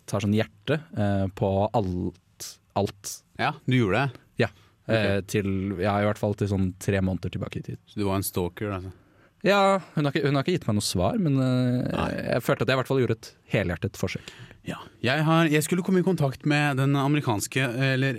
tar 0.10 0.26
sånn 0.26 0.36
hjerte 0.38 0.80
eh, 0.98 1.26
på 1.38 1.52
alt. 1.72 2.52
alt. 2.78 3.18
Ja, 3.42 3.54
du 3.66 3.78
gjorde 3.78 4.06
det? 4.06 4.24
Ja. 4.46 4.52
Eh, 4.88 5.20
til, 5.28 5.50
ja, 5.82 5.98
i 6.00 6.08
hvert 6.08 6.22
fall 6.22 6.38
til 6.38 6.52
sånn 6.52 6.72
tre 6.84 7.02
måneder 7.04 7.34
tilbake 7.34 7.62
i 7.62 7.68
tid. 7.72 7.82
Så 7.90 8.00
du 8.00 8.08
var 8.08 8.20
en 8.20 8.28
stalker, 8.28 8.72
altså? 8.78 8.94
Ja, 9.46 9.78
hun 9.94 10.08
har 10.08 10.16
ikke, 10.16 10.26
hun 10.26 10.38
har 10.38 10.44
ikke 10.44 10.56
gitt 10.56 10.66
meg 10.68 10.80
noe 10.80 10.86
svar, 10.86 11.18
men 11.22 11.38
eh, 11.44 12.00
jeg 12.34 12.44
følte 12.46 12.66
at 12.66 12.72
jeg 12.72 12.78
i 12.78 12.80
hvert 12.82 12.90
fall 12.90 13.02
gjorde 13.04 13.18
et 13.20 13.30
helhjertet 13.54 14.00
forsøk. 14.00 14.32
Ja. 14.68 14.80
Jeg, 15.04 15.24
har, 15.28 15.50
jeg 15.52 15.64
skulle 15.64 15.86
komme 15.86 16.02
i 16.02 16.08
kontakt 16.08 16.44
med 16.50 16.82
den 16.82 16.98
amerikanske 17.00 17.70
Eller 17.94 18.18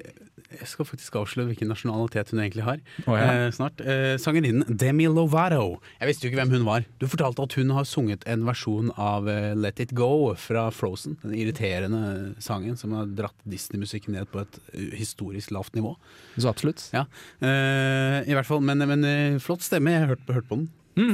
jeg 0.48 0.68
skal 0.70 0.86
faktisk 0.88 1.16
avsløre 1.20 1.50
hvilken 1.50 1.68
nasjonalitet 1.68 2.30
hun 2.32 2.40
egentlig 2.40 2.64
har. 2.64 2.78
Oh, 3.04 3.16
ja. 3.18 3.26
eh, 3.28 3.50
snart. 3.52 3.82
Eh, 3.84 4.14
Sangerinnen 4.20 4.64
Demi 4.80 5.04
Lovato. 5.12 5.78
Jeg 6.00 6.08
visste 6.08 6.24
jo 6.24 6.30
ikke 6.32 6.40
hvem 6.40 6.54
hun 6.56 6.66
var. 6.68 6.86
Du 7.02 7.04
fortalte 7.10 7.44
at 7.44 7.56
hun 7.58 7.74
har 7.76 7.84
sunget 7.88 8.24
en 8.30 8.46
versjon 8.48 8.88
av 8.96 9.28
eh, 9.28 9.52
Let 9.58 9.82
It 9.84 9.92
Go 9.98 10.32
fra 10.40 10.68
Frozen. 10.72 11.18
Den 11.20 11.36
irriterende 11.36 12.32
sangen 12.44 12.80
som 12.80 12.96
har 12.96 13.10
dratt 13.18 13.36
Disney-musikken 13.48 14.16
ned 14.16 14.30
på 14.32 14.40
et 14.44 14.60
eh, 14.72 14.88
historisk 14.96 15.52
lavt 15.52 15.76
nivå. 15.76 15.94
Så 16.38 16.48
absolutt. 16.48 16.86
Ja, 16.96 17.04
eh, 17.44 18.24
i 18.24 18.36
hvert 18.36 18.48
fall. 18.48 18.64
Men, 18.64 18.86
men 18.88 19.04
eh, 19.04 19.38
flott 19.42 19.66
stemme. 19.66 19.92
Jeg 19.92 20.06
har 20.06 20.14
hørt, 20.14 20.32
hørt 20.32 20.48
på 20.48 20.62
den. 20.62 20.70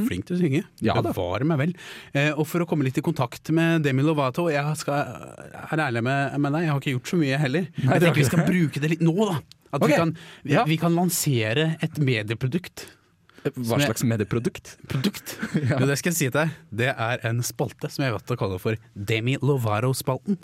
Flink 0.09 0.29
til 0.29 0.37
å 0.37 0.41
synge. 0.41 0.63
Ja. 0.85 0.97
Bevare 1.05 1.47
meg 1.49 1.61
vel. 1.61 1.75
Eh, 2.13 2.33
og 2.33 2.47
for 2.51 2.65
å 2.65 2.69
komme 2.69 2.87
litt 2.87 2.99
i 3.01 3.05
kontakt 3.05 3.51
med 3.55 3.85
Demi 3.85 4.05
Lovato 4.07 4.47
Jeg 4.53 4.79
skal 4.81 5.15
er 5.65 5.85
ærlig 5.87 6.05
med, 6.07 6.39
med 6.41 6.57
deg, 6.57 6.67
jeg 6.67 6.73
har 6.73 6.83
ikke 6.83 6.97
gjort 6.97 7.13
så 7.13 7.21
mye 7.21 7.41
heller. 7.41 7.71
Nei, 7.79 7.93
jeg 7.93 8.07
tenker 8.07 8.23
vi 8.23 8.29
skal 8.31 8.43
det. 8.45 8.49
bruke 8.51 8.83
det 8.85 8.93
litt 8.97 9.05
nå, 9.05 9.15
da. 9.21 9.39
At 9.75 9.83
okay. 9.83 9.91
vi, 9.91 9.97
kan, 9.99 10.13
vi, 10.45 10.53
Ja. 10.55 10.67
vi 10.69 10.79
kan 10.79 10.95
lansere 10.95 11.75
et 11.83 11.99
medieprodukt. 11.99 12.87
Hva 13.45 13.77
slags 13.83 14.05
medieprodukt? 14.09 14.77
Produkt? 14.89 15.35
Jo, 15.69 15.85
det 15.85 15.99
skal 16.01 16.15
jeg 16.15 16.17
si 16.17 16.29
til 16.31 16.39
deg. 16.39 16.55
Det 16.73 16.93
er 16.95 17.27
en 17.29 17.43
spalte 17.45 17.91
som 17.93 18.07
jeg 18.07 18.15
vet 18.17 18.33
å 18.33 18.39
kalle 18.41 18.61
for 18.63 18.79
Demi 18.95 19.37
Lovato-spalten. 19.43 20.41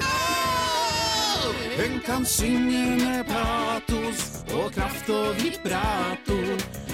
Hun 1.81 1.97
kan 2.05 2.27
synge 2.29 2.85
med 3.01 3.25
patos 3.31 4.45
og 4.53 4.69
kraft 4.77 5.09
og 5.15 5.41
vibrato. 5.41 6.90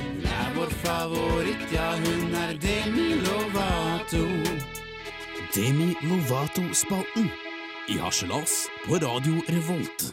Vår 0.56 0.70
favoritt, 0.82 1.64
ja, 1.74 1.90
hun 2.00 2.32
er 2.40 2.54
Demi 2.62 3.08
Lovato. 3.24 4.22
Demi 5.54 5.90
Lovato-spalten 6.04 7.28
i 7.92 7.98
harselas 8.00 8.54
på 8.86 8.98
Radio 9.02 9.40
Revolt. 9.52 10.06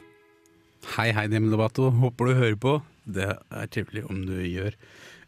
Hei, 0.97 1.09
hei, 1.15 1.25
Demi 1.31 1.51
Lovato. 1.51 1.87
Håper 1.95 2.29
du 2.29 2.33
hører 2.41 2.59
på. 2.59 2.75
Det 3.03 3.29
er 3.31 3.71
trivelig 3.71 4.03
om 4.11 4.19
du 4.27 4.35
gjør. 4.45 4.75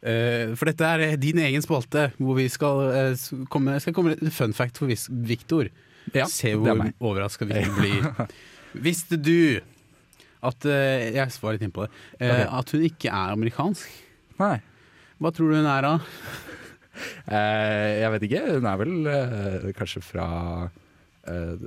Eh, 0.06 0.51
for 0.60 0.69
dette 0.69 0.86
er 0.91 1.15
din 1.19 1.39
egen 1.43 1.63
spalte, 1.65 2.10
hvor 2.19 2.38
vi 2.38 2.47
skal 2.51 2.84
eh, 2.91 3.25
komme, 3.51 3.78
skal 3.84 3.95
komme 3.97 4.15
med 4.19 4.34
fun 4.36 4.54
fact 4.56 4.78
for 4.82 4.91
Viktor. 4.91 5.15
Victor. 5.32 5.71
Ja, 6.13 6.28
Se 6.30 6.51
hvor 6.60 6.84
overraska 7.01 7.47
Victor 7.49 7.73
blir. 7.80 8.30
Visste 8.75 9.17
du 9.17 9.62
at 10.45 10.67
eh, 10.69 11.08
Jeg 11.15 11.32
var 11.41 11.56
litt 11.56 11.63
inne 11.65 11.73
på 11.73 11.88
det. 11.88 11.95
eh, 12.21 12.45
At 12.45 12.75
hun 12.75 12.84
ikke 12.86 13.10
er 13.10 13.34
amerikansk? 13.34 13.88
Nei. 14.38 14.58
Hva 15.21 15.32
tror 15.32 15.51
du 15.51 15.58
hun 15.60 15.69
er 15.69 15.86
da? 15.86 15.95
Eh, 17.28 18.01
jeg 18.01 18.12
vet 18.13 18.25
ikke. 18.28 18.43
Hun 18.58 18.69
er 18.69 18.80
vel 18.80 19.10
eh, 19.12 19.67
kanskje 19.78 20.01
fra 20.04 20.28
eh, 21.28 21.65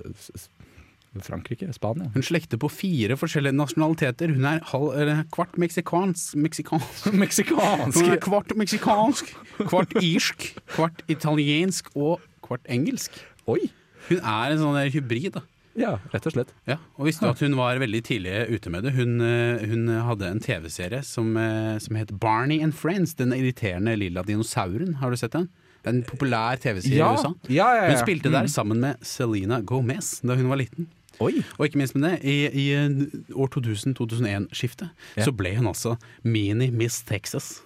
Frankrike? 1.24 1.68
Spania? 1.74 2.11
Hun 2.14 2.24
slekter 2.24 2.61
på 2.61 2.70
fire 2.72 3.16
forskjellige 3.18 3.56
nasjonaliteter. 3.56 4.32
Hun 4.37 4.46
er 4.48 4.62
halv, 4.70 5.24
kvart 5.34 5.58
meksikansk 5.61 6.37
Meksikansk? 6.38 7.11
Meksikansk. 7.24 7.98
Hun 7.98 8.14
er 8.14 8.22
kvart 8.22 8.54
meksikansk, 8.56 9.34
kvart 9.64 9.96
irsk, 10.02 10.50
kvart 10.76 11.04
italiensk 11.08 11.90
og 11.96 12.24
kvart 12.44 12.68
engelsk. 12.68 13.16
Oi! 13.48 13.70
Hun 14.08 14.20
er 14.22 14.54
en 14.54 14.61
sånn 14.62 14.78
hybrid, 14.94 15.32
da. 15.37 15.44
Ja, 15.78 15.94
rett 16.12 16.26
og 16.26 16.32
slett. 16.34 16.50
Ja, 16.66 16.76
og 16.98 17.06
visste 17.06 17.24
du 17.26 17.30
at 17.30 17.40
hun 17.44 17.54
var 17.58 17.78
veldig 17.78 18.00
tidlig 18.08 18.34
ute 18.50 18.70
med 18.74 18.82
det? 18.84 18.92
Hun, 18.96 19.20
eh, 19.22 19.62
hun 19.70 19.86
hadde 20.08 20.26
en 20.32 20.40
TV-serie 20.42 21.02
som, 21.06 21.36
eh, 21.36 21.78
som 21.78 21.96
het 21.96 22.10
Barney 22.18 22.60
and 22.62 22.74
Friends. 22.74 23.14
Den 23.14 23.30
irriterende 23.36 23.96
lilla 23.96 24.22
dinosauren. 24.26 24.96
Har 25.02 25.10
du 25.10 25.16
sett 25.16 25.32
den? 25.32 25.48
En 25.88 26.02
populær 26.04 26.58
TV-serie 26.60 26.98
Ja. 26.98 27.12
i 27.12 27.16
USA. 27.16 27.34
Ja, 27.48 27.68
ja, 27.74 27.82
ja. 27.86 27.88
Hun 27.94 28.02
spilte 28.06 28.30
der 28.30 28.42
Mm. 28.44 28.48
sammen 28.48 28.80
med 28.80 28.96
Selena 29.02 29.60
Gomez 29.62 30.20
da 30.20 30.34
hun 30.34 30.48
var 30.48 30.56
liten. 30.58 30.86
Og 31.20 31.32
ikke 31.66 31.76
minst 31.80 31.94
med 31.96 32.02
det, 32.10 32.24
i, 32.24 32.46
i 32.46 33.32
år 33.34 33.48
2000-2001-skiftet 33.50 34.90
Ja. 35.16 35.24
så 35.24 35.32
ble 35.34 35.54
hun 35.56 35.66
altså 35.66 35.96
Mini 36.24 36.70
Miss 36.70 37.02
Texas. 37.02 37.62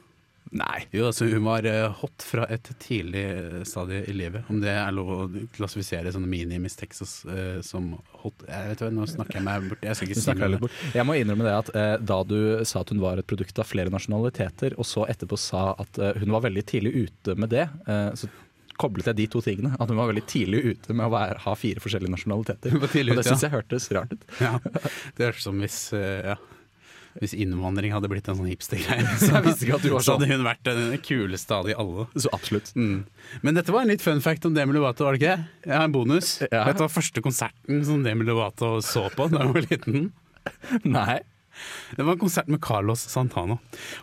Nei. 0.52 0.82
Jo, 0.92 1.06
altså 1.08 1.26
Hun 1.30 1.46
var 1.46 1.64
eh, 1.68 1.86
hot 2.02 2.24
fra 2.28 2.44
et 2.52 2.68
tidlig 2.82 3.22
eh, 3.24 3.62
stadie 3.68 4.02
i 4.10 4.14
livet. 4.16 4.44
Om 4.52 4.60
det 4.60 4.74
er 4.74 4.92
lov 4.92 5.12
å 5.14 5.20
klassifisere 5.56 6.12
sånne 6.12 6.28
Mini 6.28 6.60
Miss 6.60 6.76
Texas 6.76 7.22
uh, 7.24 7.62
som 7.64 7.94
hot 8.20 8.44
Jeg 8.44 8.72
vet 8.72 8.84
hva, 8.84 8.90
Nå 8.92 9.06
snakker 9.08 9.40
jeg 9.40 9.46
meg 9.46 9.70
bort. 9.70 9.86
Jeg 9.86 9.98
skal 9.98 10.10
ikke 10.10 10.20
si 10.20 10.26
snakker 10.26 10.52
litt 10.52 10.64
bort. 10.66 10.78
Jeg 10.92 11.08
må 11.08 11.16
innrømme 11.16 11.48
det 11.48 11.56
at 11.56 11.72
uh, 11.72 11.96
da 12.12 12.20
du 12.28 12.38
sa 12.68 12.84
at 12.84 12.92
hun 12.92 13.00
var 13.02 13.20
et 13.20 13.28
produkt 13.28 13.58
av 13.62 13.68
flere 13.68 13.92
nasjonaliteter, 13.92 14.76
og 14.76 14.88
så 14.88 15.06
etterpå 15.08 15.40
sa 15.40 15.70
at 15.80 16.00
uh, 16.02 16.12
hun 16.20 16.34
var 16.36 16.44
veldig 16.44 16.64
tidlig 16.68 16.92
ute 17.06 17.36
med 17.38 17.52
det, 17.52 17.66
eh, 17.86 18.08
så 18.18 18.28
koblet 18.80 19.10
jeg 19.10 19.18
de 19.20 19.26
to 19.30 19.42
tingene. 19.44 19.74
At 19.78 19.90
hun 19.90 20.00
var 20.00 20.10
veldig 20.10 20.24
tidlig 20.28 20.62
ute 20.72 20.96
med 20.96 21.06
å 21.06 21.12
være, 21.14 21.40
ha 21.44 21.54
fire 21.58 21.82
forskjellige 21.82 22.12
nasjonaliteter. 22.14 22.76
Tidlig 22.94 23.14
og 23.14 23.20
det 23.20 23.28
syns 23.28 23.44
jeg 23.46 23.54
hørtes 23.54 23.88
rart 23.94 24.14
ut. 24.14 24.26
Ja, 24.42 24.56
det 25.16 25.28
hørtes 25.30 25.46
som 25.46 25.60
hvis, 25.62 25.78
eh, 25.96 26.32
ja, 26.32 26.38
hvis 27.20 27.34
innvandring 27.36 27.92
hadde 27.94 28.10
blitt 28.12 28.28
en 28.30 28.38
sånn 28.38 28.50
hipstergreie. 28.50 29.04
Så, 29.22 29.28
så 29.32 29.72
hadde 29.74 30.04
sånn. 30.06 30.26
hun 30.30 30.46
vært 30.46 30.64
den 30.68 30.94
kuleste 31.04 31.56
av 31.56 31.68
de 31.68 31.76
alle. 31.78 32.06
Så 32.16 32.32
absolutt. 32.34 32.72
Mm. 32.78 33.02
Men 33.44 33.58
dette 33.58 33.74
var 33.74 33.84
en 33.84 33.92
litt 33.92 34.04
fun 34.04 34.22
fact 34.24 34.46
om 34.48 34.56
Demi 34.56 34.76
Lovato, 34.76 35.06
var 35.06 35.16
det 35.16 35.22
ikke? 35.22 35.36
Jeg 35.66 35.76
har 35.76 35.88
en 35.88 35.94
bonus. 35.94 36.34
Ja. 36.48 36.64
Dette 36.70 36.84
var 36.84 36.92
første 36.92 37.24
konserten 37.24 37.84
som 37.88 38.02
Demi 38.06 38.26
Lovato 38.28 38.78
så 38.84 39.08
på 39.12 39.28
da 39.32 39.44
hun 39.44 39.54
var 39.56 39.68
liten? 39.68 40.10
Nei. 40.96 41.20
Det 41.96 42.02
var 42.02 42.14
en 42.14 42.22
konsert 42.22 42.48
med 42.48 42.62
Carlos 42.64 43.02
Santana. 43.12 43.58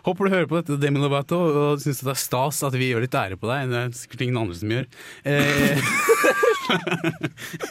Håper 0.06 0.26
du 0.26 0.34
hører 0.34 0.48
på 0.50 0.60
dette, 0.60 0.78
Demi 0.80 1.02
Lovato, 1.02 1.38
og 1.40 1.82
syns 1.82 2.02
det 2.06 2.12
er 2.14 2.20
stas 2.22 2.62
at 2.66 2.76
vi 2.78 2.92
gjør 2.92 3.04
litt 3.04 3.16
ære 3.18 3.40
på 3.40 3.50
deg. 3.50 3.72
Det 3.72 3.80
er 3.80 3.96
sikkert 3.98 4.24
ingen 4.26 4.38
andre 4.44 4.58
som 4.60 4.74
gjør. 4.76 4.86
Eh, 5.26 5.90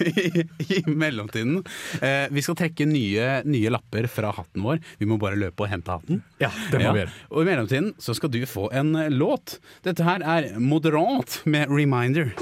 I, 0.05 0.43
I 0.77 0.83
mellomtiden 0.87 1.61
eh, 2.01 2.27
Vi 2.31 2.43
skal 2.45 2.57
trekke 2.59 2.87
nye, 2.89 3.27
nye 3.47 3.73
lapper 3.73 4.07
fra 4.11 4.33
hatten 4.35 4.65
vår. 4.65 4.81
Vi 4.99 5.07
må 5.09 5.19
bare 5.21 5.39
løpe 5.39 5.65
og 5.65 5.71
hente 5.71 5.93
hatten. 5.93 6.23
Ja, 6.41 6.51
det 6.71 6.81
må 6.83 6.93
vi 6.95 7.03
gjøre. 7.03 7.15
Og 7.31 7.43
i 7.43 7.49
mellomtiden 7.51 7.93
så 8.01 8.15
skal 8.17 8.33
du 8.33 8.41
få 8.49 8.69
en 8.75 8.95
eh, 8.99 9.11
låt. 9.13 9.59
Dette 9.87 10.05
her 10.07 10.25
er 10.25 10.51
Moderat 10.59 11.41
med 11.49 11.71
Reminder. 11.71 12.33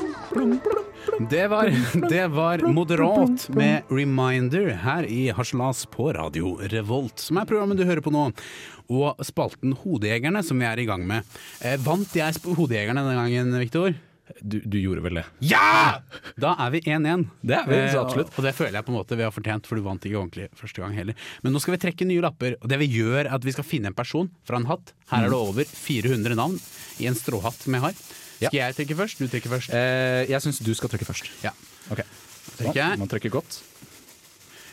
Det 1.30 1.48
var, 1.48 1.72
det 2.10 2.28
var 2.28 2.62
Moderat 2.67 3.50
med 3.56 3.82
Reminder 3.89 4.70
her 4.84 5.08
i 5.10 5.30
Harselas 5.34 5.86
på 5.89 6.12
Radio 6.13 6.58
Revolt, 6.70 7.20
som 7.24 7.39
er 7.39 7.48
programmet 7.50 7.80
du 7.80 7.86
hører 7.88 8.04
på 8.06 8.13
nå. 8.13 8.28
Og 8.93 9.24
spalten 9.26 9.74
Hodejegerne, 9.82 10.43
som 10.46 10.60
vi 10.62 10.67
er 10.67 10.80
i 10.84 10.86
gang 10.88 11.08
med. 11.08 11.26
Eh, 11.65 11.80
vant 11.82 12.13
jeg 12.15 12.43
Hodejegerne 12.46 13.02
denne 13.04 13.17
gangen, 13.17 13.56
Viktor? 13.63 13.96
Du, 14.42 14.58
du 14.60 14.76
gjorde 14.80 15.02
vel 15.06 15.20
det? 15.22 15.26
Ja! 15.48 16.02
Da 16.44 16.52
er 16.66 16.70
vi 16.76 16.82
1-1. 16.84 17.24
Det 17.42 17.56
er 17.58 17.66
vi, 17.70 17.78
så 17.90 17.98
Eh, 17.98 18.04
absolutt. 18.04 18.34
Og, 18.38 18.44
det 18.46 18.52
føler 18.58 18.76
jeg 18.78 18.86
på 18.86 18.92
en 18.94 18.98
måte 19.00 19.18
vi 19.18 19.24
har 19.26 19.32
fortjent, 19.34 19.66
for 19.70 19.80
du 19.80 19.82
vant 19.86 20.04
ikke 20.06 20.20
ordentlig 20.20 20.50
første 20.60 20.84
gang 20.84 20.94
heller. 20.98 21.16
Men 21.46 21.56
nå 21.56 21.62
skal 21.63 21.74
vi 21.78 21.80
trekke 21.86 22.06
nye 22.10 22.22
lapper, 22.26 22.58
og 22.62 22.68
det 22.70 22.78
vi 22.84 22.90
gjør 22.92 23.22
er 23.24 23.30
at 23.34 23.48
vi 23.48 23.54
skal 23.56 23.66
finne 23.66 23.90
en 23.90 23.98
person 23.98 24.30
fra 24.46 24.60
en 24.60 24.68
hatt. 24.70 24.92
Her 25.10 25.26
er 25.26 25.32
det 25.32 25.40
Mm. 25.40 25.48
over 25.50 25.63
400 25.72 26.36
navn 26.38 26.60
i 27.00 27.08
en 27.10 27.16
stråhatt 27.18 27.63
som 27.63 27.74
jeg 27.74 27.82
har. 27.88 27.96
Skal 28.38 28.60
jeg 28.60 28.76
trekke 28.78 28.98
først? 29.00 29.18
Du 29.24 29.28
trekker 29.32 29.50
først. 29.56 29.74
Eh, 29.74 30.26
jeg 30.30 30.42
syns 30.46 30.60
du 30.62 30.74
skal 30.78 30.90
trekke 30.94 31.08
først. 31.08 31.32
Ja. 31.42 31.56
Ok. 31.90 32.04
Trekker 32.60 32.78
jeg. 32.84 33.00
Man 33.02 33.08
trekker 33.10 33.32
godt. 33.34 33.62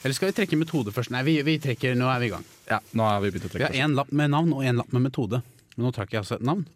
Eller 0.05 0.13
skal 0.19 0.29
vi 0.29 0.37
trekke 0.37 0.59
metode 0.61 0.93
først? 0.93 1.11
Nei, 1.15 1.23
vi, 1.25 1.39
vi 1.47 1.55
trekker, 1.59 1.95
nå 1.97 2.11
er 2.13 2.19
vi 2.21 2.27
i 2.29 2.33
gang. 2.35 2.45
Ja, 2.69 2.81
nå 2.93 3.07
har 3.09 3.23
vi 3.25 3.31
begynt 3.33 3.47
å 3.49 3.53
trekke 3.55 3.71
Vi 3.73 3.79
har 3.81 3.87
én 3.89 3.95
lapp 3.97 4.11
med 4.13 4.29
navn 4.35 4.53
og 4.53 4.61
én 4.67 4.77
lapp 4.77 4.93
med 4.93 5.07
metode. 5.07 5.41
Men 5.79 5.87
nå 5.87 5.95
trakk 5.97 6.13
jeg 6.13 6.21
altså 6.21 6.37
et 6.37 6.45
navn. 6.45 6.67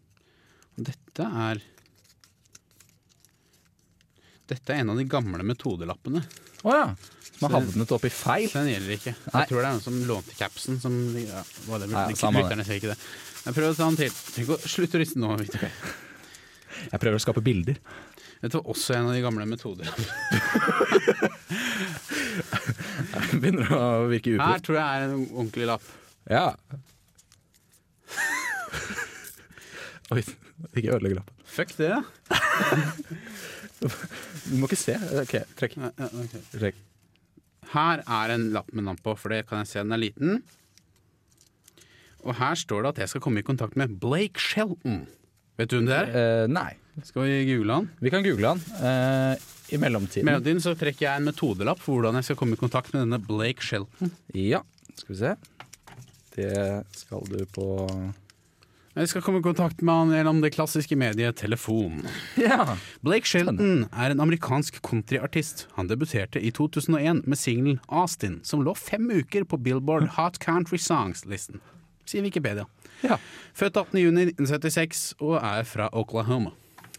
Dette 0.79 1.27
er 1.27 1.61
Dette 4.49 4.73
er 4.73 4.83
en 4.83 4.95
av 4.95 4.97
de 5.01 5.05
gamle 5.09 5.45
metodelappene. 5.45 6.23
Å 6.65 6.75
ja. 6.75 6.89
Som 7.39 7.47
har 7.47 7.61
havnet 7.61 7.93
oppi 7.95 8.11
feil. 8.11 8.49
Den 8.51 8.71
gjelder 8.73 8.95
ikke. 8.97 9.13
Nei. 9.29 9.43
Jeg 9.43 9.51
tror 9.51 9.61
det 9.61 9.67
er 9.69 9.75
noen 9.77 9.85
som 9.85 9.99
lånte 10.09 10.37
capsen. 10.39 10.79
Som, 10.83 10.97
ja, 11.21 11.43
whatever. 11.69 11.93
Nei, 11.95 12.07
ja, 12.11 12.17
det. 12.19 12.41
Lytterne 12.41 12.65
ser 12.67 12.81
ikke 12.81 12.91
det. 12.95 12.99
Jeg 13.45 13.57
prøver 13.59 13.71
å 13.71 13.79
ta 13.79 13.87
den 13.93 13.99
til. 14.01 14.11
Slutt 14.65 14.97
å 14.97 15.03
riste 15.03 15.21
nå, 15.23 15.29
Victor. 15.39 15.69
Jeg 16.89 17.03
prøver 17.03 17.19
å 17.19 17.23
skape 17.23 17.45
bilder. 17.45 17.79
Dette 18.39 18.59
var 18.59 18.71
også 18.71 18.95
en 18.97 19.09
av 19.11 19.15
de 19.17 19.23
gamle 19.23 19.47
metodelappene. 19.51 20.11
Begynner 23.39 23.73
å 23.75 23.83
virke 24.11 24.37
Her 24.39 24.63
tror 24.65 24.79
jeg 24.79 24.87
er 24.87 25.07
en 25.09 25.25
ordentlig 25.29 25.67
lapp. 25.71 25.89
Ja. 26.31 26.47
Oi, 30.15 30.23
ikke 30.73 30.95
ødelegg 30.97 31.19
lappen. 31.19 31.35
Fuck 31.49 31.75
det, 31.79 31.91
da. 31.95 32.01
Du 33.81 34.55
må 34.59 34.69
ikke 34.69 34.79
se. 34.81 34.95
Ok, 35.23 35.35
trekk. 35.59 35.77
Ja, 35.79 35.91
ja. 35.99 36.43
Trekk. 36.55 36.79
Her 37.75 38.01
er 38.03 38.33
en 38.33 38.49
lapp 38.55 38.71
med 38.73 38.87
navn 38.87 38.99
på, 39.05 39.13
for 39.21 39.35
det 39.35 39.43
kan 39.49 39.61
jeg 39.63 39.69
se 39.71 39.83
den 39.85 39.93
er 39.95 40.01
liten. 40.01 40.39
Og 42.25 42.35
her 42.41 42.57
står 42.59 42.83
det 42.85 42.91
at 42.95 43.01
jeg 43.05 43.13
skal 43.13 43.23
komme 43.25 43.43
i 43.43 43.47
kontakt 43.47 43.77
med 43.79 43.93
Blake 44.03 44.41
Shelton. 44.43 45.05
Vet 45.61 45.71
du 45.71 45.79
hvem 45.79 45.89
det 45.91 45.99
er? 45.99 46.11
Eh, 46.17 46.47
nei. 46.51 46.71
Skal 47.07 47.29
vi 47.29 47.37
google 47.47 47.77
han? 47.77 47.89
Vi 48.03 48.11
kan 48.11 48.25
google 48.27 48.55
han. 48.55 48.63
Eh, 48.83 49.45
I 49.69 49.77
I 49.77 49.81
mellomtiden 49.83 50.27
mellomtiden 50.27 50.63
så 50.65 50.73
trekker 50.79 51.05
jeg 51.07 51.21
en 51.21 51.29
metodelapp 51.29 51.79
for 51.83 51.99
hvordan 51.99 52.19
jeg 52.19 52.31
skal 52.31 52.39
komme 52.41 52.57
i 52.57 52.61
kontakt 52.61 52.91
med 52.95 53.05
denne 53.05 53.21
Blake 53.23 53.63
Shelton. 53.63 54.11
Ja, 54.35 54.63
skal 54.97 55.13
vi 55.15 55.19
se. 55.21 55.35
Det 56.39 56.55
skal 56.97 57.27
du 57.29 57.43
på 57.55 57.67
Jeg 58.99 59.09
skal 59.13 59.23
komme 59.23 59.39
i 59.39 59.45
kontakt 59.47 59.81
med 59.87 59.95
han 59.95 60.11
gjennom 60.11 60.41
det 60.43 60.51
klassiske 60.57 60.97
mediet 60.99 61.37
telefon. 61.39 62.01
Ja. 62.41 62.77
Blake 63.07 63.29
Shelton 63.31 63.85
er 63.93 64.11
en 64.11 64.21
amerikansk 64.25 64.81
countryartist. 64.83 65.67
Han 65.77 65.87
debuterte 65.91 66.43
i 66.43 66.51
2001 66.51 67.23
med 67.31 67.39
singelen 67.39 67.79
Austin, 67.89 68.41
som 68.43 68.65
lå 68.67 68.75
fem 68.77 69.07
uker 69.15 69.45
på 69.47 69.61
Billboard 69.63 70.09
Hot 70.17 70.41
Country 70.43 70.79
Songs-listen. 70.83 71.61
Sier 72.09 72.25
Wikipedia. 72.27 72.67
Ja. 73.05 73.21
Født 73.55 73.79
18.6.1976 73.79 75.13
og 75.23 75.37
er 75.45 75.63
fra 75.69 75.87
Oklahoma. 75.93 76.51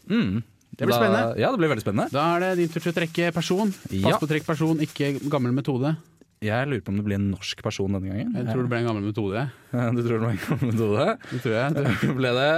Mm. 0.08 0.44
Det 0.80 0.88
blir 0.88 0.96
Da- 0.96 1.00
spennende. 1.02 1.40
Ja, 1.42 1.52
det 1.52 1.60
blir 1.60 1.68
veldig 1.74 1.84
spennende. 1.84 2.12
Da 2.14 2.36
er 2.38 2.40
det 2.40 2.58
din 2.62 2.70
tur 2.70 2.80
til 2.80 2.94
å 2.94 2.96
trekke 2.96 3.34
person. 3.36 3.72
Pass 3.74 3.92
Ja. 3.92 4.18
på 4.18 4.28
å 4.28 4.30
trekke 4.30 4.46
person, 4.46 4.78
ikke 4.80 5.20
gammel 5.30 5.52
metode. 5.52 5.98
Jeg 6.40 6.68
lurer 6.72 6.84
på 6.86 6.94
om 6.94 7.00
det 7.00 7.04
blir 7.04 7.18
en 7.20 7.32
norsk 7.34 7.62
person 7.66 7.96
denne 7.98 8.14
gangen. 8.14 8.36
Jeg 8.38 8.48
tror 8.48 8.64
det 8.64 8.72
ble 8.72 8.78
en 8.80 8.88
gammel 8.88 9.08
metode. 9.10 9.42
Du 9.74 10.02
tror 10.06 10.14
det 10.14 10.20
ble 10.22 10.30
en 10.32 10.44
gammel 10.46 10.70
metode? 10.72 11.08
Det 11.32 11.40
tror 11.44 11.56
jeg. 11.58 11.88
Det 12.00 12.14
ble 12.16 12.32
det. 12.38 12.52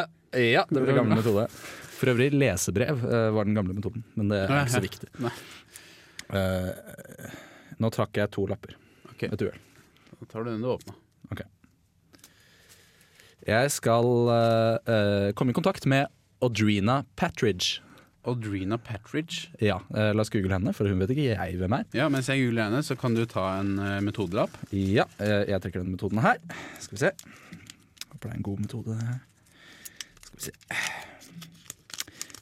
Ja, 0.51 0.65
det 0.69 0.83
ble 0.83 0.97
gammel 0.99 1.17
metode. 1.17 1.47
For 2.01 2.13
øvrig, 2.13 2.29
lesebrev 2.33 3.01
eh, 3.05 3.27
var 3.35 3.45
den 3.45 3.57
gamle 3.57 3.75
metoden, 3.77 4.05
men 4.17 4.29
det 4.31 4.43
er 4.45 4.53
ikke 4.63 4.73
så 4.73 4.83
viktig. 4.85 5.09
Eh, 6.31 6.69
nå 7.81 7.89
trakk 7.93 8.21
jeg 8.21 8.31
to 8.33 8.45
lapper. 8.49 8.77
Ok. 9.11 9.25
Et 9.27 9.43
uhell. 9.43 9.59
Da 10.13 10.29
tar 10.29 10.45
du 10.45 10.51
den 10.53 10.63
du 10.63 10.69
åpna. 10.71 10.95
Ok. 11.33 11.43
Jeg 13.49 13.73
skal 13.73 14.09
uh, 14.29 15.29
komme 15.37 15.53
i 15.53 15.57
kontakt 15.57 15.87
med 15.89 16.09
Audrina 16.45 17.01
Patridge. 17.17 17.81
Audrina 18.27 18.77
Patridge. 18.77 19.49
Ja, 19.61 19.79
eh, 19.95 20.11
La 20.13 20.21
oss 20.21 20.29
google 20.33 20.53
henne, 20.53 20.73
for 20.77 20.87
hun 20.89 20.99
vet 21.01 21.09
ikke 21.15 21.29
jeg 21.31 21.57
hvem 21.57 21.73
er. 21.79 21.85
Ja, 21.97 22.07
Mens 22.13 22.29
jeg 22.29 22.43
googler 22.45 22.67
henne, 22.69 22.83
så 22.85 22.95
kan 22.99 23.15
du 23.17 23.23
ta 23.25 23.47
en 23.59 23.77
eh, 23.81 23.99
metodelapp. 24.05 24.53
Ja, 24.71 25.07
eh, 25.19 25.47
jeg 25.49 25.61
trekker 25.63 25.81
den 25.81 25.95
metoden 25.95 26.21
her. 26.21 26.37
Skal 26.79 26.97
vi 26.97 27.01
se. 27.05 27.11
Håper 28.11 28.27
det 28.27 28.33
er 28.35 28.37
en 28.37 28.49
god 28.51 28.59
metode. 28.67 28.99
Skal 30.21 30.37
vi 30.37 30.49
se. 30.51 31.00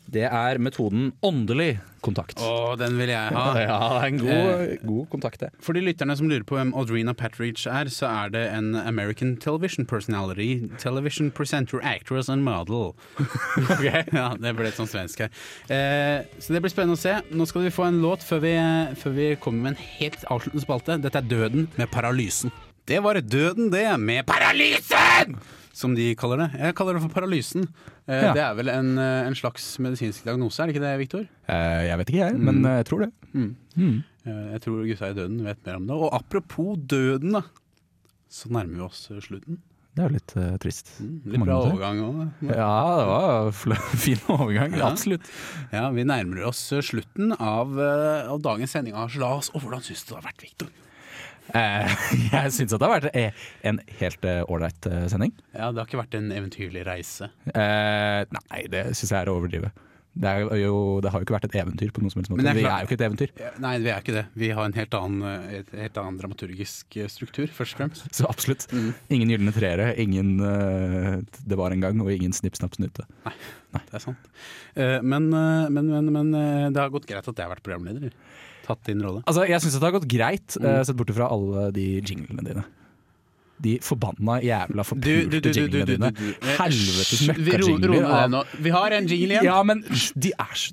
Det 0.09 0.25
er 0.25 0.59
metoden 0.61 1.11
åndelig 1.25 1.79
kontakt. 2.01 2.39
Å, 2.41 2.75
den 2.79 2.95
vil 2.99 3.11
jeg 3.11 3.33
ha. 3.35 3.45
Ja, 3.59 3.77
det 3.93 3.99
er 3.99 4.07
en 4.07 4.19
god, 4.21 4.71
god 4.87 5.07
kontakt, 5.11 5.41
det. 5.43 5.49
For 5.63 5.77
de 5.77 5.83
lytterne 5.83 6.15
som 6.17 6.29
lurer 6.31 6.45
på 6.47 6.57
hvem 6.57 6.71
Audrina 6.77 7.13
Patridge 7.17 7.69
er, 7.69 7.91
så 7.93 8.07
er 8.09 8.31
det 8.33 8.45
en 8.55 8.71
American 8.79 9.35
television 9.41 9.85
personality, 9.89 10.69
television 10.81 11.29
presenter, 11.31 11.83
actress 11.83 12.29
and 12.31 12.45
model. 12.45 12.95
ok, 13.65 13.85
ja, 14.21 14.31
Det 14.39 14.55
ble 14.55 14.69
litt 14.69 14.79
sånn 14.79 14.89
svensk 14.89 15.25
her. 15.25 15.35
Eh, 15.67 16.25
så 16.39 16.55
det 16.55 16.63
blir 16.63 16.73
spennende 16.73 16.97
å 16.97 17.03
se. 17.03 17.19
Nå 17.35 17.49
skal 17.49 17.67
vi 17.67 17.75
få 17.75 17.89
en 17.89 18.01
låt 18.03 18.25
før 18.25 18.43
vi, 18.47 18.55
før 19.03 19.15
vi 19.19 19.29
kommer 19.43 19.67
med 19.67 19.75
en 19.75 19.85
helt 19.99 20.25
avsluttende 20.31 20.65
spalte. 20.65 20.99
Dette 21.03 21.21
er 21.21 21.29
Døden 21.29 21.69
med 21.77 21.91
paralysen. 21.93 22.53
Det 22.89 23.03
var 23.05 23.19
Døden, 23.21 23.69
det, 23.69 23.85
med 24.01 24.25
paralysen! 24.25 25.37
Som 25.79 25.93
de 25.95 26.09
kaller 26.19 26.41
det. 26.43 26.47
Jeg 26.59 26.75
kaller 26.75 26.97
det 26.97 27.03
for 27.05 27.13
paralysen. 27.15 27.67
Eh, 28.09 28.23
Ja. 28.25 28.33
Det 28.35 28.41
er 28.43 28.55
vel 28.57 28.69
en, 28.73 28.89
eh, 28.99 29.27
en 29.29 29.35
slags 29.37 29.67
medisinsk 29.79 30.25
diagnose, 30.27 30.59
er 30.59 30.67
det 30.67 30.75
ikke 30.75 30.83
det, 30.83 30.93
Viktor? 31.05 31.23
Eh, 31.47 31.81
jeg 31.87 31.97
vet 32.01 32.09
ikke 32.11 32.23
jeg, 32.25 32.39
men 32.39 32.59
Mm. 32.61 32.65
eh, 32.67 32.77
jeg 32.81 32.85
tror 32.89 32.99
det. 33.05 33.11
Mm. 33.33 33.55
Mm. 33.77 34.03
Eh, 34.25 34.51
Jeg 34.51 34.61
tror 34.65 34.83
gutta 34.89 35.09
i 35.09 35.13
Døden 35.15 35.43
vet 35.45 35.65
mer 35.65 35.75
om 35.79 35.87
det. 35.87 35.95
Og 35.95 36.11
apropos 36.13 36.75
Døden, 36.85 37.31
da. 37.37 37.41
Så 38.29 38.49
nærmer 38.51 38.75
vi 38.75 38.81
oss 38.85 39.07
slutten. 39.23 39.59
Det 39.95 40.03
er 40.05 40.09
jo 40.09 40.13
litt 40.13 40.33
uh, 40.37 40.57
trist. 40.61 40.91
Mm, 41.01 41.15
Litt 41.25 41.41
bra 41.43 41.55
måter. 41.57 41.71
overgang 41.73 41.97
òg. 42.05 42.19
Ja, 42.55 42.97
det 42.99 43.07
var 43.09 43.51
fin 44.05 44.19
overgang. 44.29 44.75
Ja. 44.77 44.91
Absolutt. 44.91 45.25
Ja, 45.73 45.89
vi 45.95 46.03
nærmer 46.05 46.45
oss 46.47 46.61
slutten 46.85 47.33
av, 47.39 47.73
av 47.79 48.37
dagens 48.45 48.71
sending 48.75 48.93
av 48.93 49.07
Harselas. 49.09 49.49
Og 49.55 49.61
hvordan 49.63 49.81
syns 49.81 50.05
du 50.05 50.13
det 50.13 50.19
har 50.21 50.27
vært, 50.29 50.43
Viktor? 50.45 50.69
Eh, 51.55 51.99
jeg 52.33 52.53
syns 52.55 52.73
at 52.75 52.79
det 52.81 52.87
har 52.87 52.95
vært 52.99 53.11
eh, 53.17 53.43
en 53.69 53.81
helt 53.99 54.25
eh, 54.29 54.41
ålreit 54.45 54.89
sending. 55.11 55.35
Ja, 55.53 55.71
det 55.73 55.81
har 55.81 55.89
ikke 55.89 56.03
vært 56.03 56.17
en 56.19 56.31
eventyrlig 56.35 56.85
reise. 56.87 57.31
Eh, 57.53 58.23
nei, 58.39 58.65
det 58.71 58.89
syns 58.93 59.13
jeg 59.13 59.21
er 59.21 59.31
å 59.31 59.37
overdrive. 59.39 59.71
Det, 60.19 60.31
jo, 60.57 60.99
det 60.99 61.11
har 61.13 61.21
jo 61.21 61.25
ikke 61.27 61.35
vært 61.35 61.45
et 61.47 61.55
eventyr 61.61 61.91
på 61.95 62.01
noen 62.01 62.11
som 62.11 62.19
helst 62.19 62.31
måte. 62.33 62.43
Er 62.49 62.57
Vi 62.57 62.63
er 62.65 62.81
jo 62.81 62.87
ikke 62.89 62.95
et 62.97 63.03
eventyr. 63.05 63.31
Nei, 63.61 63.73
vi 63.79 63.91
er 63.93 64.01
ikke 64.01 64.15
det. 64.17 64.23
Vi 64.41 64.49
har 64.57 64.67
en 64.67 64.75
helt 64.75 64.97
annen, 64.97 65.45
et 65.61 65.69
helt 65.79 65.99
annen 66.01 66.17
dramaturgisk 66.19 66.97
struktur, 67.13 67.53
først 67.55 67.77
og 67.77 67.83
fremst. 67.83 68.09
Så 68.17 68.27
absolutt. 68.27 68.65
Ingen 69.13 69.31
gylne 69.31 69.53
treere, 69.55 69.93
ingen 70.01 70.33
uh, 70.41 71.21
Det 71.39 71.59
var 71.61 71.71
en 71.71 71.85
gang, 71.85 72.01
og 72.03 72.11
ingen 72.11 72.35
snipp, 72.35 72.57
snapp, 72.59 72.75
snute. 72.75 73.05
Det 73.29 73.85
er 73.95 74.03
sant. 74.03 74.29
Uh, 74.73 74.97
Men, 75.05 75.29
men, 75.29 75.93
men, 75.93 76.11
men 76.17 76.35
det 76.73 76.81
har 76.81 76.91
gått 76.91 77.07
greit 77.07 77.23
at 77.23 77.31
jeg 77.31 77.45
har 77.45 77.53
vært 77.53 77.63
programleder. 77.69 78.17
Tatt 78.69 78.83
din 78.85 79.01
rolle. 79.01 79.23
Altså, 79.25 79.47
jeg 79.49 79.63
syns 79.65 79.77
det 79.79 79.87
har 79.87 79.95
gått 79.97 80.07
greit, 80.11 80.57
Mm. 80.59 80.67
uh, 80.69 80.83
sett 80.85 80.95
bort 80.99 81.11
fra 81.17 81.29
alle 81.33 81.69
de 81.75 81.87
jinglene 82.05 82.43
dine. 82.45 82.63
De 83.59 83.73
forbanna 83.83 84.37
jævla 84.45 84.85
forpulte 84.87 85.51
jinglene 85.51 85.85
dine. 85.89 86.11
Eh, 86.15 86.53
Helvetes 86.61 87.25
møkkajingler. 87.27 87.91
vi. 87.91 88.63
Vi 88.63 88.69
har 88.71 88.93
en 88.95 89.07
jingle 89.09 89.33
igjen. 89.35 89.43
Ja, 89.49 89.57
men 89.67 89.81
de 90.15 90.31
er 90.37 90.53
så 90.55 90.71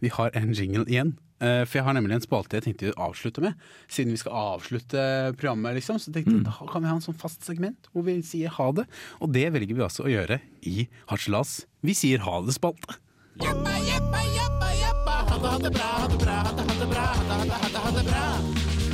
Vi 0.00 0.08
har 0.14 0.30
en 0.38 0.52
jingle 0.54 0.84
igjen. 0.86 1.16
Uh, 1.40 1.62
For 1.66 1.78
jeg 1.78 1.84
har 1.86 1.94
nemlig 1.94 2.14
en 2.16 2.22
spalte 2.22 2.58
jeg 2.58 2.64
tenkte 2.66 2.92
å 2.94 3.08
avslutte 3.10 3.42
med. 3.42 3.54
Siden 3.90 4.10
vi 4.14 4.18
skal 4.18 4.32
avslutte 4.58 5.02
programmet, 5.38 5.74
liksom, 5.78 5.98
så 6.02 6.10
tenkte 6.14 6.34
jeg 6.34 6.44
da 6.46 6.54
kan 6.70 6.82
vi 6.82 6.88
ha 6.90 6.94
en 6.98 7.02
sånn 7.04 7.18
fast 7.18 7.42
segment 7.46 7.86
hvor 7.94 8.02
vi 8.06 8.16
sier 8.26 8.50
ha 8.50 8.70
det. 8.74 8.86
Og 9.22 9.30
det 9.34 9.46
velger 9.54 9.74
vi 9.78 9.82
altså 9.86 10.06
å 10.06 10.10
gjøre 10.10 10.40
i 10.66 10.88
Harselas 11.10 11.64
Vi 11.86 11.94
sier 11.94 12.18
ha 12.26 12.40
det-spalte. 12.42 12.98
Ha 13.38 13.54
det 13.54 13.62
bra, 13.62 13.78
ha 13.78 14.87
det 15.08 15.70
bra, 15.70 15.82
ha 15.84 16.08
det, 16.08 16.08
ha 16.08 16.08
det 16.08 16.18
bra, 16.18 16.32
ha 16.32 16.52
det, 16.80 16.86
bra, 16.86 17.00
hadde 17.00 17.52
ha 17.52 17.68
det, 17.72 17.78
ha 17.78 17.90
det 17.96 18.04
bra. 18.08 18.26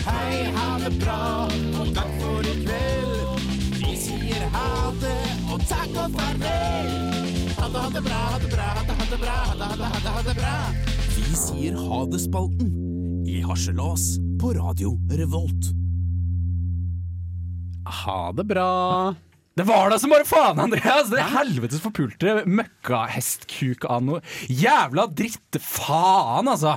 Hei, 0.07 0.45
ha 0.55 0.79
det 0.79 0.93
bra, 0.99 1.49
og 1.81 1.91
takk 1.97 2.13
for 2.21 2.49
i 2.49 2.55
kveld. 2.63 3.45
Vi 3.79 3.97
sier 4.05 4.47
ha 4.55 4.93
det, 5.03 5.19
og 5.53 5.65
takk 5.69 5.99
og 6.05 6.17
farvel. 6.17 6.95
Ha 7.59 7.69
det, 7.75 7.85
det 7.97 8.03
bra, 8.09 8.21
ha 8.33 8.39
det 8.43 8.51
bra, 8.55 8.69
ha 8.79 8.85
det, 8.89 8.97
det 9.11 9.21
bra, 9.25 9.39
ha 9.51 9.55
det, 9.55 10.09
ha 10.09 10.25
det, 10.29 10.37
bra. 10.41 10.57
Vi 11.17 11.29
sier 11.45 11.79
ha 11.79 12.01
det-spalten 12.15 12.73
i 13.29 13.41
Harselas 13.45 14.09
på 14.41 14.55
Radio 14.59 14.97
Revolt. 15.11 15.73
Ha 18.05 18.33
det 18.33 18.49
bra. 18.49 18.73
Det 19.55 19.63
var 19.63 19.93
da 19.93 20.01
som 20.03 20.11
bare 20.11 20.27
faen, 20.27 20.59
Andreas! 20.59 21.13
Det 21.13 21.23
helvetes 21.31 21.79
forpulte 21.79 22.41
møkkahestkuk 22.51 23.85
av 23.87 24.01
noe 24.03 24.23
jævla 24.51 25.05
dritte 25.15 25.61
faen, 25.63 26.49
altså! 26.51 26.73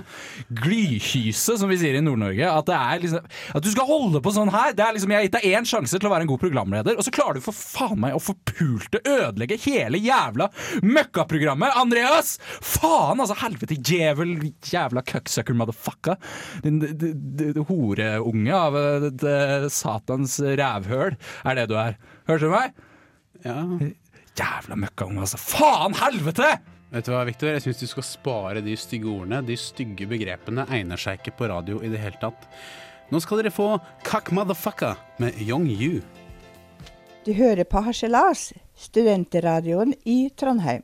Glykyse, 0.62 1.56
som 1.58 1.72
vi 1.74 1.80
sier 1.82 1.98
i 1.98 2.04
Nord-Norge. 2.06 2.46
At, 2.46 2.68
det 2.70 3.08
liksom, 3.08 3.26
at 3.58 3.66
du 3.66 3.70
skal 3.74 3.90
holde 3.90 4.22
på 4.22 4.34
sånn 4.36 4.52
her. 4.54 4.76
Det 4.78 4.86
er 4.86 4.94
liksom, 4.94 5.10
Jeg 5.10 5.18
har 5.18 5.26
gitt 5.26 5.38
deg 5.40 5.48
én 5.58 5.66
sjanse 5.66 5.98
til 5.98 6.06
å 6.06 6.12
være 6.14 6.28
en 6.28 6.30
god 6.30 6.44
programleder, 6.44 7.00
og 7.00 7.08
så 7.08 7.14
klarer 7.16 7.40
du 7.40 7.48
for 7.48 7.58
faen 7.58 7.98
meg 8.04 8.14
å 8.14 8.22
forpulte 8.22 9.02
ødelegge 9.02 9.58
hele 9.64 9.98
jævla 10.04 10.52
møkkaprogrammet! 10.86 11.80
Andreas! 11.82 12.36
Faen, 12.62 13.24
altså! 13.24 13.40
Helvete, 13.42 13.80
djevel, 13.82 14.36
jævla 14.70 15.02
cucksucker 15.08 15.58
motherfucker. 15.58 16.22
Din 16.62 16.78
horeunge 17.72 18.62
av 18.62 18.78
eh, 18.78 19.68
satans 19.74 20.38
rævhøl 20.46 21.18
er 21.18 21.58
det 21.58 21.68
du 21.74 21.76
er. 21.82 21.98
Hørte 22.28 22.44
du 22.44 22.52
meg? 22.52 22.74
Ja. 23.46 23.62
Jævla 24.38 24.76
møkkaunge, 24.78 25.22
altså. 25.24 25.40
Faen 25.40 25.96
helvete! 25.98 26.50
Vet 26.92 27.08
du 27.08 27.12
hva, 27.12 27.24
Victor? 27.28 27.52
Jeg 27.52 27.64
syns 27.66 27.80
du 27.82 27.88
skal 27.90 28.06
spare 28.08 28.62
de 28.64 28.76
stygge 28.80 29.10
ordene. 29.12 29.42
De 29.48 29.56
stygge 29.60 30.08
begrepene 30.08 30.68
egner 30.72 31.00
seg 31.00 31.22
ikke 31.22 31.36
på 31.40 31.50
radio 31.52 31.80
i 31.84 31.92
det 31.92 32.00
hele 32.00 32.20
tatt. 32.22 32.46
Nå 33.12 33.20
skal 33.24 33.42
dere 33.42 33.54
få 33.56 33.74
Kak 34.08 34.34
Motherfucka 34.36 34.94
med 35.24 35.40
Young 35.44 35.68
Yu. 35.72 36.02
Du 37.24 37.34
hører 37.36 37.68
på 37.68 37.82
Harselas, 37.84 38.54
studentradioen 38.76 39.94
i 40.08 40.30
Trondheim. 40.36 40.84